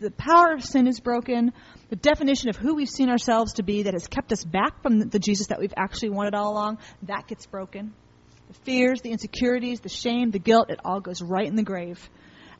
[0.00, 1.52] The power of sin is broken.
[1.90, 4.98] The definition of who we've seen ourselves to be that has kept us back from
[4.98, 7.92] the Jesus that we've actually wanted all along, that gets broken.
[8.52, 12.08] the fears, the insecurities, the shame, the guilt, it all goes right in the grave.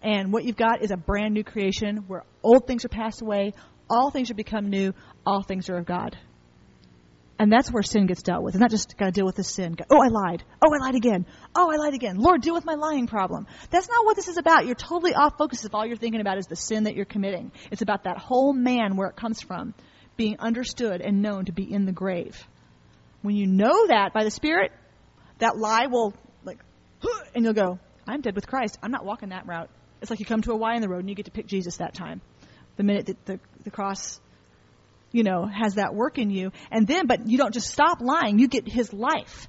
[0.03, 3.53] And what you've got is a brand new creation where old things are passed away,
[3.89, 4.95] all things are become new,
[5.25, 6.17] all things are of God.
[7.43, 8.55] And that's where sin gets dealt with.
[8.55, 9.75] It's not just got to deal with the sin.
[9.91, 10.45] Oh, I lied.
[10.65, 11.27] Oh, I lied again.
[11.57, 12.19] Oh, I lied again.
[12.19, 13.49] Lord, deal with my lying problem.
[13.69, 14.65] That's not what this is about.
[14.65, 17.51] You're totally off focus if all you're thinking about is the sin that you're committing.
[17.73, 19.75] It's about that whole man where it comes from
[20.17, 22.41] being understood and known to be in the grave.
[23.23, 24.71] When you know that by the Spirit,
[25.41, 26.15] that lie will,
[26.45, 26.61] like,
[27.35, 28.79] and you'll go, I'm dead with Christ.
[28.85, 29.69] I'm not walking that route.
[30.01, 31.49] It's like you come to a Y in the road and you get to pick
[31.49, 32.21] Jesus that time.
[32.77, 34.21] The minute that the, the cross
[35.13, 36.53] you know, has that work in you.
[36.71, 39.49] And then, but you don't just stop lying, you get his life.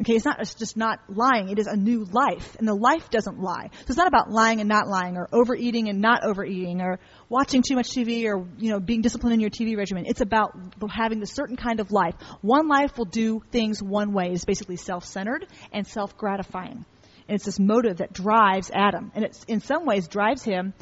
[0.00, 2.54] Okay, it's not it's just not lying, it is a new life.
[2.56, 3.70] And the life doesn't lie.
[3.72, 7.62] So it's not about lying and not lying, or overeating and not overeating, or watching
[7.62, 10.04] too much TV, or, you know, being disciplined in your TV regimen.
[10.06, 10.56] It's about
[10.88, 12.14] having a certain kind of life.
[12.42, 14.30] One life will do things one way.
[14.30, 16.84] It's basically self-centered and self-gratifying.
[17.28, 19.10] And it's this motive that drives Adam.
[19.16, 20.74] And it's, in some ways, drives him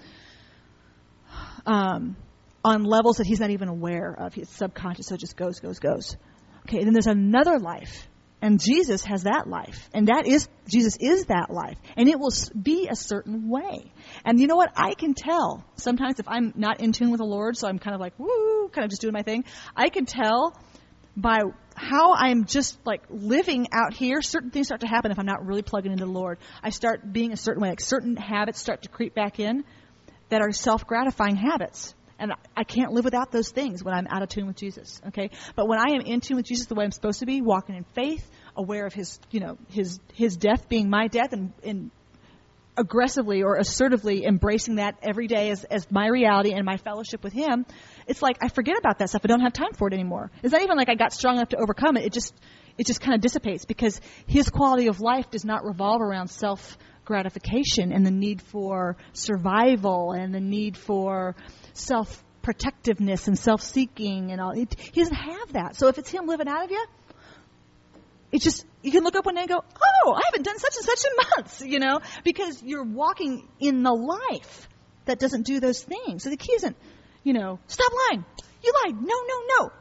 [1.64, 2.16] um,
[2.66, 4.34] on levels that he's not even aware of.
[4.34, 6.16] His subconscious, so it just goes, goes, goes.
[6.62, 8.08] Okay, then there's another life.
[8.42, 9.88] And Jesus has that life.
[9.94, 11.78] And that is, Jesus is that life.
[11.96, 13.92] And it will be a certain way.
[14.24, 14.72] And you know what?
[14.76, 17.94] I can tell sometimes if I'm not in tune with the Lord, so I'm kind
[17.94, 19.44] of like, woo, kind of just doing my thing.
[19.76, 20.54] I can tell
[21.16, 21.38] by
[21.76, 25.46] how I'm just like living out here, certain things start to happen if I'm not
[25.46, 26.38] really plugging into the Lord.
[26.62, 29.64] I start being a certain way, like certain habits start to creep back in
[30.30, 31.94] that are self gratifying habits.
[32.18, 35.00] And I can't live without those things when I'm out of tune with Jesus.
[35.08, 35.30] Okay?
[35.54, 37.76] But when I am in tune with Jesus the way I'm supposed to be, walking
[37.76, 41.90] in faith, aware of his, you know, his, his death being my death and, and
[42.76, 47.32] aggressively or assertively embracing that every day as, as my reality and my fellowship with
[47.32, 47.66] him,
[48.06, 49.22] it's like I forget about that stuff.
[49.24, 50.30] I don't have time for it anymore.
[50.42, 52.04] It's not even like I got strong enough to overcome it.
[52.04, 52.34] It just,
[52.78, 56.76] it just kind of dissipates because his quality of life does not revolve around self
[57.04, 61.36] gratification and the need for survival and the need for
[61.78, 64.52] self protectiveness and self seeking and all.
[64.52, 65.76] He doesn't have that.
[65.76, 66.84] So if it's him living out of you,
[68.32, 69.64] it's just you can look up one day and go,
[70.04, 73.82] "Oh, I haven't done such and such in months," you know, because you're walking in
[73.82, 74.68] the life
[75.06, 76.22] that doesn't do those things.
[76.22, 76.76] So the key isn't,
[77.24, 78.24] you know, stop lying.
[78.62, 78.94] You lied.
[78.94, 79.72] No, no, no.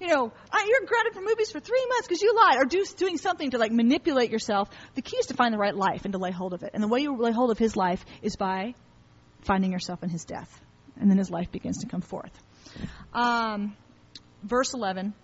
[0.00, 2.84] You know, I, you're grounded from movies for three months because you lied, or do,
[2.96, 4.68] doing something to like manipulate yourself.
[4.96, 6.72] The key is to find the right life and to lay hold of it.
[6.74, 8.74] And the way you lay hold of His life is by
[9.42, 10.60] finding yourself in His death
[11.00, 12.32] and then his life begins to come forth.
[13.12, 13.76] Um,
[14.42, 15.14] verse 11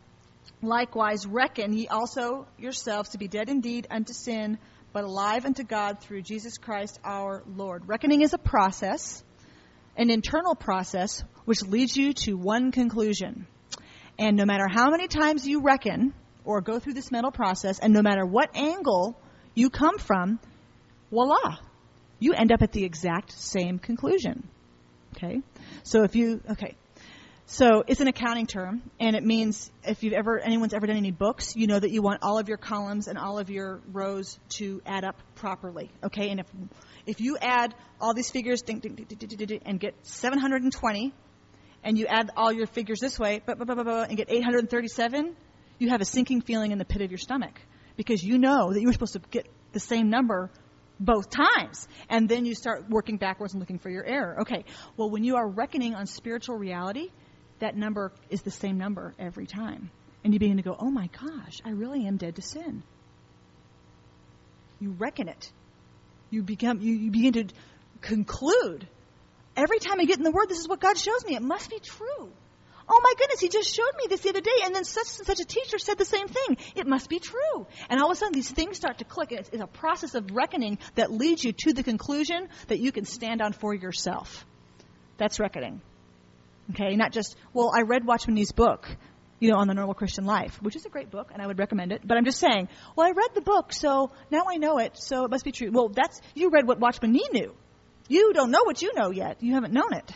[0.63, 4.59] Likewise, reckon ye also yourselves to be dead indeed unto sin,
[4.93, 7.89] but alive unto God through Jesus Christ our Lord.
[7.89, 9.23] Reckoning is a process,
[9.97, 13.47] an internal process, which leads you to one conclusion.
[14.19, 16.13] And no matter how many times you reckon
[16.45, 19.19] or go through this mental process, and no matter what angle
[19.55, 20.39] you come from,
[21.11, 21.57] voila,
[22.19, 24.47] you end up at the exact same conclusion.
[25.17, 25.41] Okay?
[25.83, 26.77] So if you, okay.
[27.47, 31.11] So it's an accounting term, and it means if you've ever, anyone's ever done any
[31.11, 34.39] books, you know that you want all of your columns and all of your rows
[34.51, 35.91] to add up properly.
[36.05, 36.31] Okay?
[36.31, 36.47] And if,
[37.07, 41.13] if you add all these figures ding, ding, ding, and get 720,
[41.83, 45.35] and you add all your figures this way, and get 837,
[45.79, 47.61] you have a sinking feeling in the pit of your stomach
[47.97, 50.51] because you know that you were supposed to get the same number
[51.01, 51.89] both times.
[52.09, 54.43] And then you start working backwards and looking for your error.
[54.43, 54.65] Okay,
[54.97, 57.09] well, when you are reckoning on spiritual reality,
[57.59, 59.91] that number is the same number every time.
[60.23, 62.83] And you begin to go, oh my gosh, I really am dead to sin.
[64.79, 65.51] You reckon it.
[66.31, 67.55] You become you, you begin to
[68.03, 68.87] conclude.
[69.57, 71.35] Every time I get in the word, this is what God shows me.
[71.35, 72.31] It must be true.
[72.93, 75.27] Oh my goodness, he just showed me this the other day, and then such and
[75.27, 76.57] such a teacher said the same thing.
[76.75, 77.67] It must be true.
[77.89, 79.31] And all of a sudden, these things start to click.
[79.31, 83.05] It's, it's a process of reckoning that leads you to the conclusion that you can
[83.05, 84.45] stand on for yourself.
[85.19, 85.81] That's reckoning.
[86.71, 88.89] Okay, not just, well, I read Watchman Nee's book,
[89.39, 91.61] you know, on the normal Christian life, which is a great book, and I would
[91.61, 92.01] recommend it.
[92.05, 95.25] But I'm just saying, well, I read the book, so now I know it, so
[95.25, 95.71] it must be true.
[95.71, 97.55] Well, that's, you read what Watchman Nee knew.
[98.11, 99.41] You don't know what you know yet.
[99.41, 100.13] You haven't known it.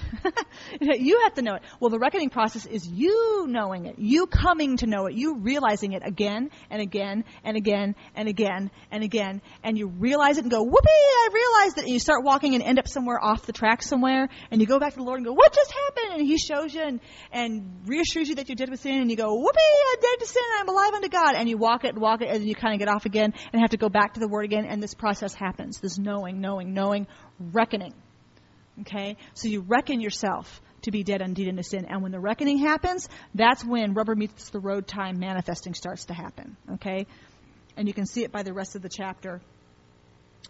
[1.01, 1.63] you have to know it.
[1.79, 5.93] Well, the reckoning process is you knowing it, you coming to know it, you realizing
[5.93, 10.51] it again and again and again and again and again, and you realize it and
[10.51, 11.85] go, whoopee, I realized it.
[11.85, 14.81] And you start walking and end up somewhere off the track somewhere, and you go
[14.81, 16.19] back to the Lord and go, what just happened?
[16.19, 19.17] And He shows you and, and reassures you that you're dead with sin, and you
[19.17, 19.61] go, whoopee,
[19.93, 21.37] I'm dead to sin, I'm alive unto God.
[21.37, 23.35] And you walk it and walk it, and then you kind of get off again
[23.53, 25.79] and have to go back to the Word again, and this process happens.
[25.79, 27.07] This knowing, knowing, knowing,
[27.39, 27.95] reckoning.
[28.83, 29.17] Okay?
[29.35, 31.87] So you reckon yourself to be dead indeed into sin.
[31.89, 36.15] And when the reckoning happens, that's when rubber meets the road time manifesting starts to
[36.15, 36.57] happen.
[36.75, 37.07] Okay?
[37.77, 39.41] And you can see it by the rest of the chapter.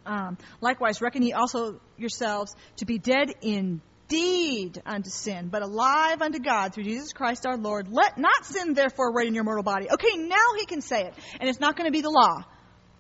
[0.05, 6.41] Um, likewise, reckon ye also yourselves to be dead indeed unto sin, but alive unto
[6.41, 7.89] God through Jesus Christ our Lord.
[7.89, 9.91] Let not sin therefore reign in your mortal body.
[9.91, 12.45] Okay, now he can say it, and it's not going to be the law.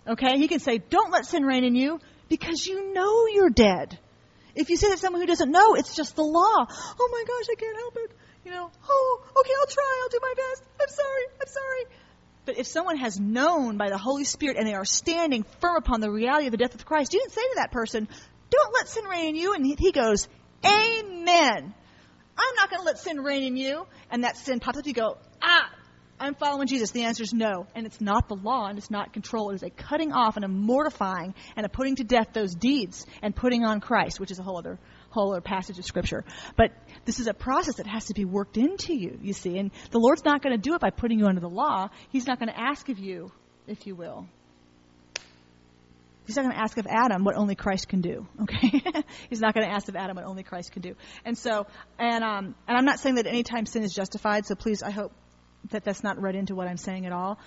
[0.07, 1.99] Okay, he can say, don't let sin reign in you
[2.37, 3.97] because you know you're dead.
[4.57, 6.67] If you say that to someone who doesn't know, it's just the law.
[6.69, 8.11] Oh my gosh, I can't help it.
[8.45, 10.63] You know, oh, okay, I'll try, I'll do my best.
[10.81, 11.97] I'm sorry, I'm sorry.
[12.45, 16.01] But if someone has known by the Holy Spirit and they are standing firm upon
[16.01, 18.09] the reality of the death of Christ, you can say to that person,
[18.51, 19.55] Don't let sin reign in you.
[19.55, 20.29] And he goes,
[20.65, 21.75] Amen.
[22.37, 23.87] I'm not going to let sin reign in you.
[24.11, 24.87] And that sin pops up.
[24.87, 25.71] You go, Ah,
[26.19, 26.93] I'm following Jesus.
[26.93, 27.67] The answer is no.
[27.75, 29.51] And it's not the law and it's not control.
[29.51, 33.05] It is a cutting off and a mortifying and a putting to death those deeds
[33.23, 34.79] and putting on Christ, which is a whole other
[35.11, 36.25] whole other passage of scripture.
[36.57, 36.73] But
[37.05, 39.59] this is a process that has to be worked into you, you see.
[39.59, 41.89] And the Lord's not going to do it by putting you under the law.
[42.11, 43.31] He's not going to ask of you,
[43.67, 44.27] if you will.
[46.27, 48.27] He's not going to ask of Adam what only Christ can do.
[48.43, 48.83] Okay,
[49.31, 50.95] he's not going to ask of Adam what only Christ can do.
[51.25, 51.67] And so,
[51.99, 54.47] and um, and I'm not saying that any time sin is justified.
[54.47, 55.13] So please, I hope
[55.71, 57.39] that that's not read into what I'm saying at all.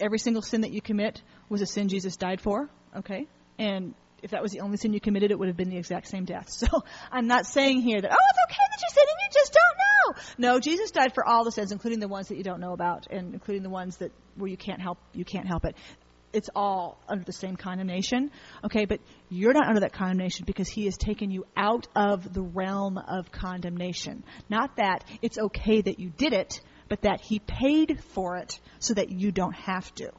[0.00, 2.68] Every single sin that you commit was a sin Jesus died for.
[2.96, 3.26] Okay,
[3.58, 6.08] and if that was the only sin you committed, it would have been the exact
[6.08, 6.48] same death.
[6.62, 6.66] So
[7.10, 9.76] I'm not saying here that, oh, it's okay that you sin and you just don't
[9.78, 10.52] know.
[10.52, 13.08] No, Jesus died for all the sins, including the ones that you don't know about,
[13.10, 15.76] and including the ones that where you can't help you can't help it.
[16.32, 18.30] It's all under the same condemnation.
[18.64, 22.42] Okay, but you're not under that condemnation because he has taken you out of the
[22.42, 24.24] realm of condemnation.
[24.48, 26.60] Not that it's okay that you did it,
[26.92, 30.10] but that he paid for it so that you don't have to.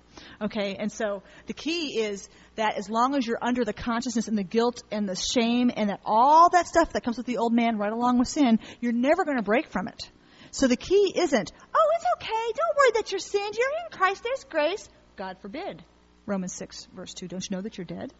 [0.41, 4.36] Okay, and so the key is that as long as you're under the consciousness and
[4.36, 7.53] the guilt and the shame and that all that stuff that comes with the old
[7.53, 10.09] man right along with sin, you're never going to break from it.
[10.49, 14.24] So the key isn't, oh, it's okay, don't worry that you're sinned, you're in Christ,
[14.24, 14.89] there's grace.
[15.15, 15.84] God forbid.
[16.26, 17.28] Romans 6, verse 2.
[17.28, 18.11] Don't you know that you're dead?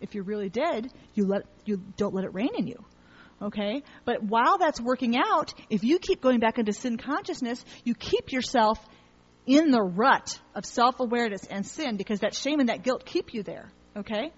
[0.00, 2.84] If you're really dead, you, let, you don't let it reign in you.
[3.40, 3.82] Okay?
[4.04, 8.32] But while that's working out, if you keep going back into sin consciousness, you keep
[8.32, 8.78] yourself
[9.46, 13.32] in the rut of self awareness and sin because that shame and that guilt keep
[13.34, 13.70] you there.
[13.96, 14.32] Okay?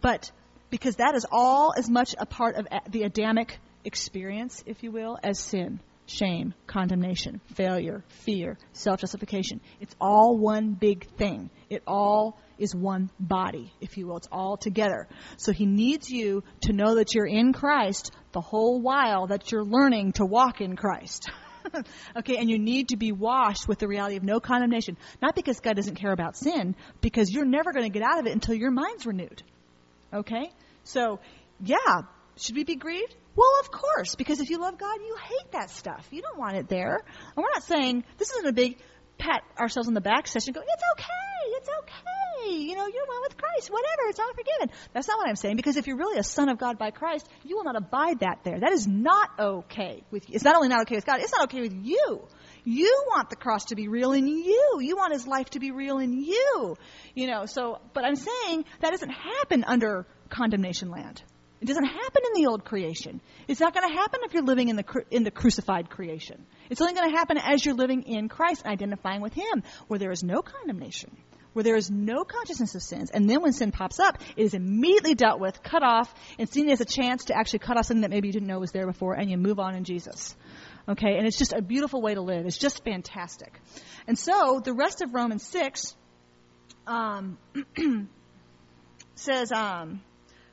[0.00, 0.30] But
[0.68, 5.18] because that is all as much a part of the Adamic experience, if you will,
[5.22, 9.60] as sin, shame, condemnation, failure, fear, self justification.
[9.80, 11.50] It's all one big thing.
[11.68, 14.18] It all is one body, if you will.
[14.18, 15.08] It's all together.
[15.38, 19.64] So he needs you to know that you're in Christ the whole while that you're
[19.64, 21.30] learning to walk in Christ.
[22.16, 24.96] okay, and you need to be washed with the reality of no condemnation.
[25.20, 28.26] Not because God doesn't care about sin, because you're never going to get out of
[28.26, 29.42] it until your mind's renewed.
[30.12, 30.50] Okay?
[30.84, 31.20] So,
[31.62, 32.02] yeah,
[32.36, 33.14] should we be grieved?
[33.36, 36.06] Well, of course, because if you love God, you hate that stuff.
[36.10, 36.96] You don't want it there.
[36.96, 38.78] And we're not saying this isn't a big
[39.18, 40.52] pat ourselves on the back session.
[40.52, 42.54] Go, it's okay, it's okay.
[42.54, 43.70] You know, you're one with Christ.
[43.70, 44.70] Whatever, it's all forgiven.
[44.92, 45.56] That's not what I'm saying.
[45.56, 48.40] Because if you're really a son of God by Christ, you will not abide that
[48.44, 48.58] there.
[48.60, 50.34] That is not okay with you.
[50.34, 51.20] It's not only not okay with God.
[51.20, 52.22] It's not okay with you.
[52.64, 54.78] You want the cross to be real in you.
[54.80, 56.76] You want His life to be real in you.
[57.14, 57.46] You know.
[57.46, 61.22] So, but I'm saying that doesn't happen under condemnation land.
[61.60, 63.20] It doesn't happen in the old creation.
[63.46, 66.46] It's not going to happen if you're living in the in the crucified creation.
[66.70, 69.98] It's only going to happen as you're living in Christ, and identifying with Him, where
[69.98, 71.16] there is no condemnation,
[71.52, 73.10] where there is no consciousness of sins.
[73.10, 76.68] And then when sin pops up, it is immediately dealt with, cut off, and seen
[76.70, 78.86] as a chance to actually cut off something that maybe you didn't know was there
[78.86, 80.36] before, and you move on in Jesus.
[80.88, 82.46] Okay, and it's just a beautiful way to live.
[82.46, 83.60] It's just fantastic.
[84.06, 85.94] And so the rest of Romans six
[86.86, 87.38] um,
[89.14, 89.52] says.
[89.52, 90.00] Um,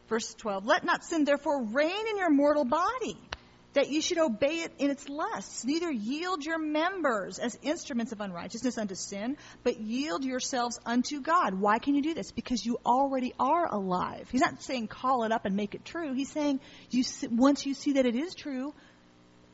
[0.08, 3.20] Verse 12, let not sin therefore reign in your mortal body,
[3.78, 5.64] that you should obey it in its lusts.
[5.64, 11.54] Neither yield your members as instruments of unrighteousness unto sin, but yield yourselves unto God.
[11.54, 12.32] Why can you do this?
[12.32, 14.28] Because you already are alive.
[14.32, 16.16] He's not saying call it up and make it true.
[16.16, 16.60] He's saying
[16.90, 18.74] you, once you see that it is true,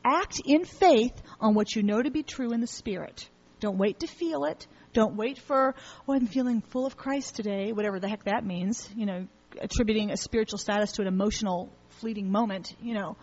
[0.06, 3.28] act in faith on what you know to be true in the Spirit.
[3.60, 4.66] Don't wait to feel it.
[4.94, 5.76] Don't wait for,
[6.08, 8.90] oh, I'm feeling full of Christ today, whatever the heck that means.
[8.96, 9.28] You know,
[9.60, 13.18] attributing a spiritual status to an emotional, fleeting moment, you know.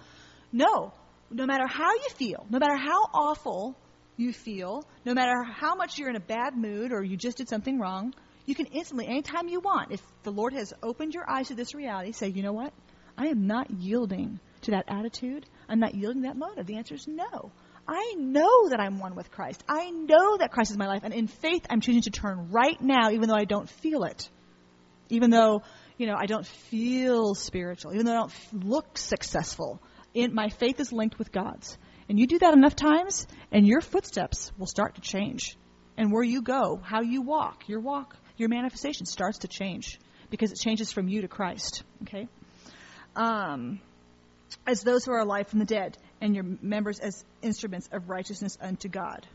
[0.53, 0.92] No.
[1.30, 3.76] No matter how you feel, no matter how awful
[4.16, 7.48] you feel, no matter how much you're in a bad mood or you just did
[7.48, 8.12] something wrong,
[8.46, 11.74] you can instantly, anytime you want, if the Lord has opened your eyes to this
[11.74, 12.72] reality, say, you know what?
[13.16, 15.46] I am not yielding to that attitude.
[15.68, 16.66] I'm not yielding to that motive.
[16.66, 17.53] The answer is no.
[17.86, 19.62] I know that I'm one with Christ.
[19.68, 21.03] I know that Christ is my life.
[21.05, 24.28] And in faith, I'm choosing to turn right now, even though I don't feel it.
[25.09, 25.62] Even though
[26.01, 29.82] you know, I don't feel spiritual, even though I don't look successful.
[30.14, 31.76] In, my faith is linked with God's.
[32.08, 35.56] And you do that enough times, and your footsteps will start to change.
[35.96, 39.98] And where you go, how you walk, your walk, your manifestation starts to change
[40.30, 41.82] because it changes from you to Christ.
[42.02, 42.26] Okay?
[43.14, 43.80] Um,
[44.66, 48.58] as those who are alive from the dead, and your members as instruments of righteousness
[48.61, 49.26] unto God.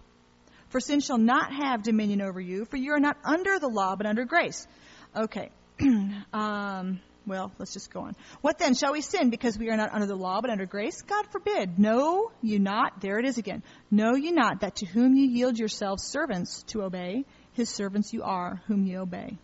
[0.70, 3.96] For sin shall not have dominion over you, for you are not under the law,
[3.96, 4.68] but under grace.
[5.16, 5.50] Okay.
[6.34, 8.16] um, well, let's just go on.
[8.42, 8.76] What then?
[8.76, 11.02] Shall we sin because we are not under the law, but under grace?
[11.02, 11.80] God forbid.
[11.80, 13.64] Know you not, there it is again.
[13.90, 18.24] Know you not that to whom you yield yourselves servants to obey, his servants you
[18.24, 19.38] are, whom you obey.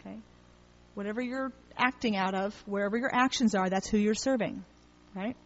[0.00, 0.16] Okay?
[0.94, 4.64] Whatever you're acting out of, wherever your actions are, that's who you're serving.
[5.14, 5.36] Right?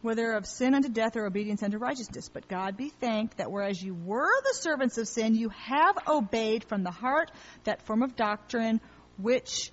[0.00, 2.30] Whether of sin unto death or obedience unto righteousness.
[2.32, 6.64] But God be thanked that whereas you were the servants of sin, you have obeyed
[6.64, 7.30] from the heart
[7.64, 8.80] that form of doctrine
[9.18, 9.70] which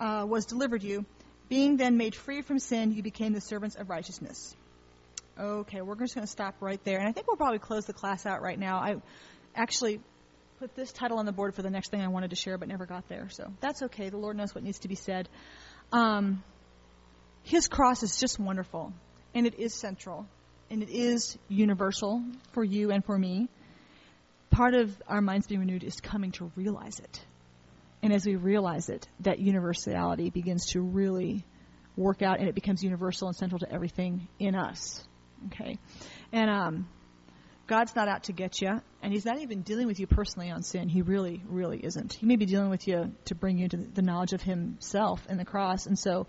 [0.00, 1.04] uh, was delivered you.
[1.48, 4.54] Being then made free from sin, you became the servants of righteousness.
[5.38, 6.98] Okay, we're just going to stop right there.
[6.98, 8.76] And I think we'll probably close the class out right now.
[8.76, 8.96] I
[9.54, 10.00] actually
[10.58, 12.68] put this title on the board for the next thing I wanted to share, but
[12.68, 13.28] never got there.
[13.30, 14.10] So that's okay.
[14.10, 15.28] The Lord knows what needs to be said.
[15.92, 16.42] Um,
[17.42, 18.92] his cross is just wonderful,
[19.34, 20.26] and it is central,
[20.70, 22.22] and it is universal
[22.52, 23.48] for you and for me.
[24.50, 27.24] Part of our minds being renewed is coming to realize it.
[28.02, 31.44] And as we realize it, that universality begins to really
[31.96, 35.04] work out and it becomes universal and central to everything in us.
[35.46, 35.78] Okay?
[36.32, 36.88] And um,
[37.70, 40.64] God's not out to get you, and He's not even dealing with you personally on
[40.64, 40.88] sin.
[40.88, 42.14] He really, really isn't.
[42.14, 45.38] He may be dealing with you to bring you to the knowledge of Himself and
[45.38, 46.26] the cross, and so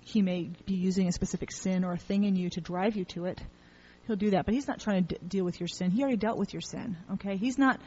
[0.00, 3.06] He may be using a specific sin or a thing in you to drive you
[3.06, 3.40] to it.
[4.06, 5.90] He'll do that, but He's not trying to d- deal with your sin.
[5.90, 6.98] He already dealt with your sin.
[7.14, 7.36] Okay?
[7.36, 7.80] He's not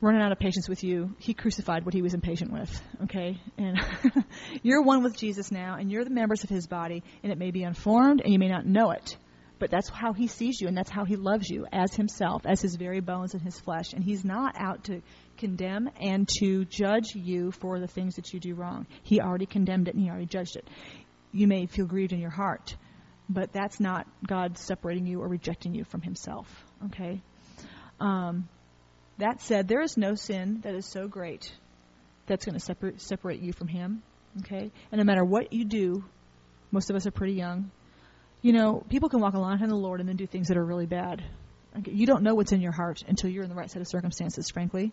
[0.00, 1.14] running out of patience with you.
[1.18, 2.82] He crucified what he was impatient with.
[3.04, 3.40] Okay?
[3.58, 3.78] And
[4.62, 7.50] you're one with Jesus now, and you're the members of his body, and it may
[7.50, 9.16] be unformed, and you may not know it.
[9.58, 12.62] But that's how he sees you, and that's how he loves you as himself, as
[12.62, 13.92] his very bones and his flesh.
[13.92, 15.02] And he's not out to
[15.36, 18.86] condemn and to judge you for the things that you do wrong.
[19.02, 20.66] He already condemned it and he already judged it.
[21.32, 22.74] You may feel grieved in your heart,
[23.28, 26.48] but that's not God separating you or rejecting you from himself.
[26.86, 27.22] Okay?
[28.00, 28.48] Um,
[29.20, 31.52] that said, there is no sin that is so great
[32.26, 34.02] that's going to separate, separate you from Him.
[34.40, 34.70] Okay?
[34.92, 36.04] And no matter what you do,
[36.70, 37.70] most of us are pretty young.
[38.42, 40.48] You know, people can walk a long time in the Lord and then do things
[40.48, 41.22] that are really bad.
[41.78, 41.92] Okay?
[41.92, 44.50] You don't know what's in your heart until you're in the right set of circumstances,
[44.50, 44.92] frankly.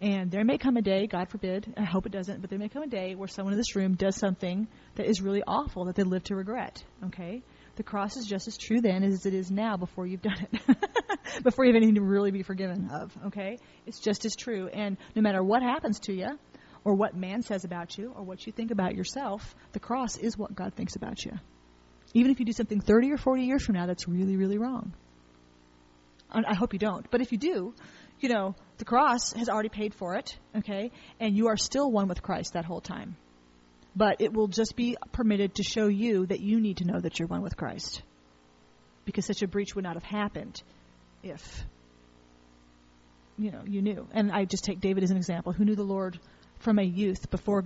[0.00, 2.68] And there may come a day, God forbid, I hope it doesn't, but there may
[2.68, 5.94] come a day where someone in this room does something that is really awful that
[5.94, 6.82] they live to regret.
[7.06, 7.42] Okay?
[7.76, 11.42] The cross is just as true then as it is now before you've done it.
[11.42, 13.58] before you have anything to really be forgiven of, okay?
[13.84, 14.68] It's just as true.
[14.68, 16.38] And no matter what happens to you,
[16.84, 20.38] or what man says about you, or what you think about yourself, the cross is
[20.38, 21.32] what God thinks about you.
[22.14, 24.94] Even if you do something 30 or 40 years from now that's really, really wrong.
[26.30, 27.08] I hope you don't.
[27.10, 27.74] But if you do,
[28.20, 30.90] you know, the cross has already paid for it, okay?
[31.20, 33.16] And you are still one with Christ that whole time
[33.96, 37.18] but it will just be permitted to show you that you need to know that
[37.18, 38.02] you're one with Christ.
[39.06, 40.62] Because such a breach would not have happened
[41.22, 41.64] if
[43.38, 44.06] you know you knew.
[44.12, 46.18] And I just take David as an example, who knew the Lord
[46.58, 47.64] from a youth before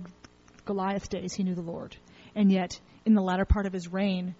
[0.65, 1.33] Goliath days.
[1.33, 1.97] He knew the Lord,
[2.33, 4.35] and yet in the latter part of his reign,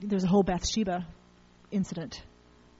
[0.00, 1.06] there's a whole Bathsheba
[1.70, 2.22] incident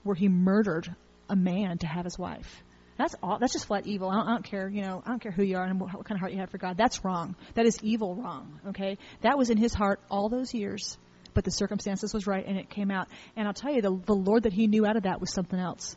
[0.03, 0.93] where he murdered
[1.29, 2.63] a man to have his wife.
[2.99, 3.39] That's all.
[3.39, 4.09] That's just flat evil.
[4.09, 4.67] I don't, I don't, care.
[4.67, 6.49] You know, I don't care who you are and what, kind of heart you have
[6.49, 6.75] for God.
[6.75, 7.33] That's wrong.
[7.53, 8.13] That is evil.
[8.13, 8.59] Wrong.
[8.67, 8.97] Okay.
[9.21, 10.97] That was in his heart all those years,
[11.33, 13.07] but the circumstances was right, and it came out.
[13.37, 15.57] And I'll tell you, the the Lord that he knew out of that was something
[15.57, 15.95] else.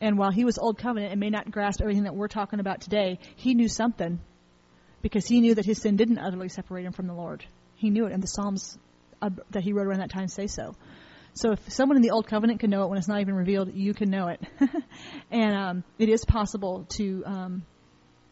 [0.00, 2.80] And while he was old covenant and may not grasp everything that we're talking about
[2.80, 4.18] today, he knew something
[5.02, 7.44] because he knew that his sin didn't utterly separate him from the Lord.
[7.76, 8.76] He knew it, and the Psalms
[9.22, 10.74] uh, that he wrote around that time say so.
[11.34, 13.72] So if someone in the old covenant can know it when it's not even revealed,
[13.74, 14.40] you can know it.
[15.30, 17.62] and um, it is possible to um,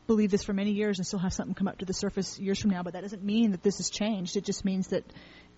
[0.06, 2.58] believe this for many years and still have something come up to the surface years
[2.60, 2.82] from now.
[2.82, 4.36] But that doesn't mean that this has changed.
[4.36, 5.04] It just means that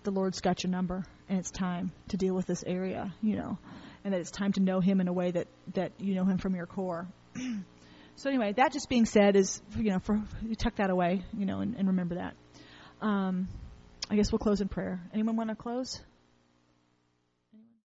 [0.03, 3.57] the Lord's got your number and it's time to deal with this area, you know,
[4.03, 6.37] and that it's time to know Him in a way that that you know Him
[6.37, 7.07] from your core.
[8.15, 11.45] so anyway, that just being said is you know for you tuck that away, you
[11.45, 12.35] know, and, and remember that.
[13.01, 13.47] Um,
[14.09, 15.01] I guess we'll close in prayer.
[15.13, 16.01] Anyone want to close?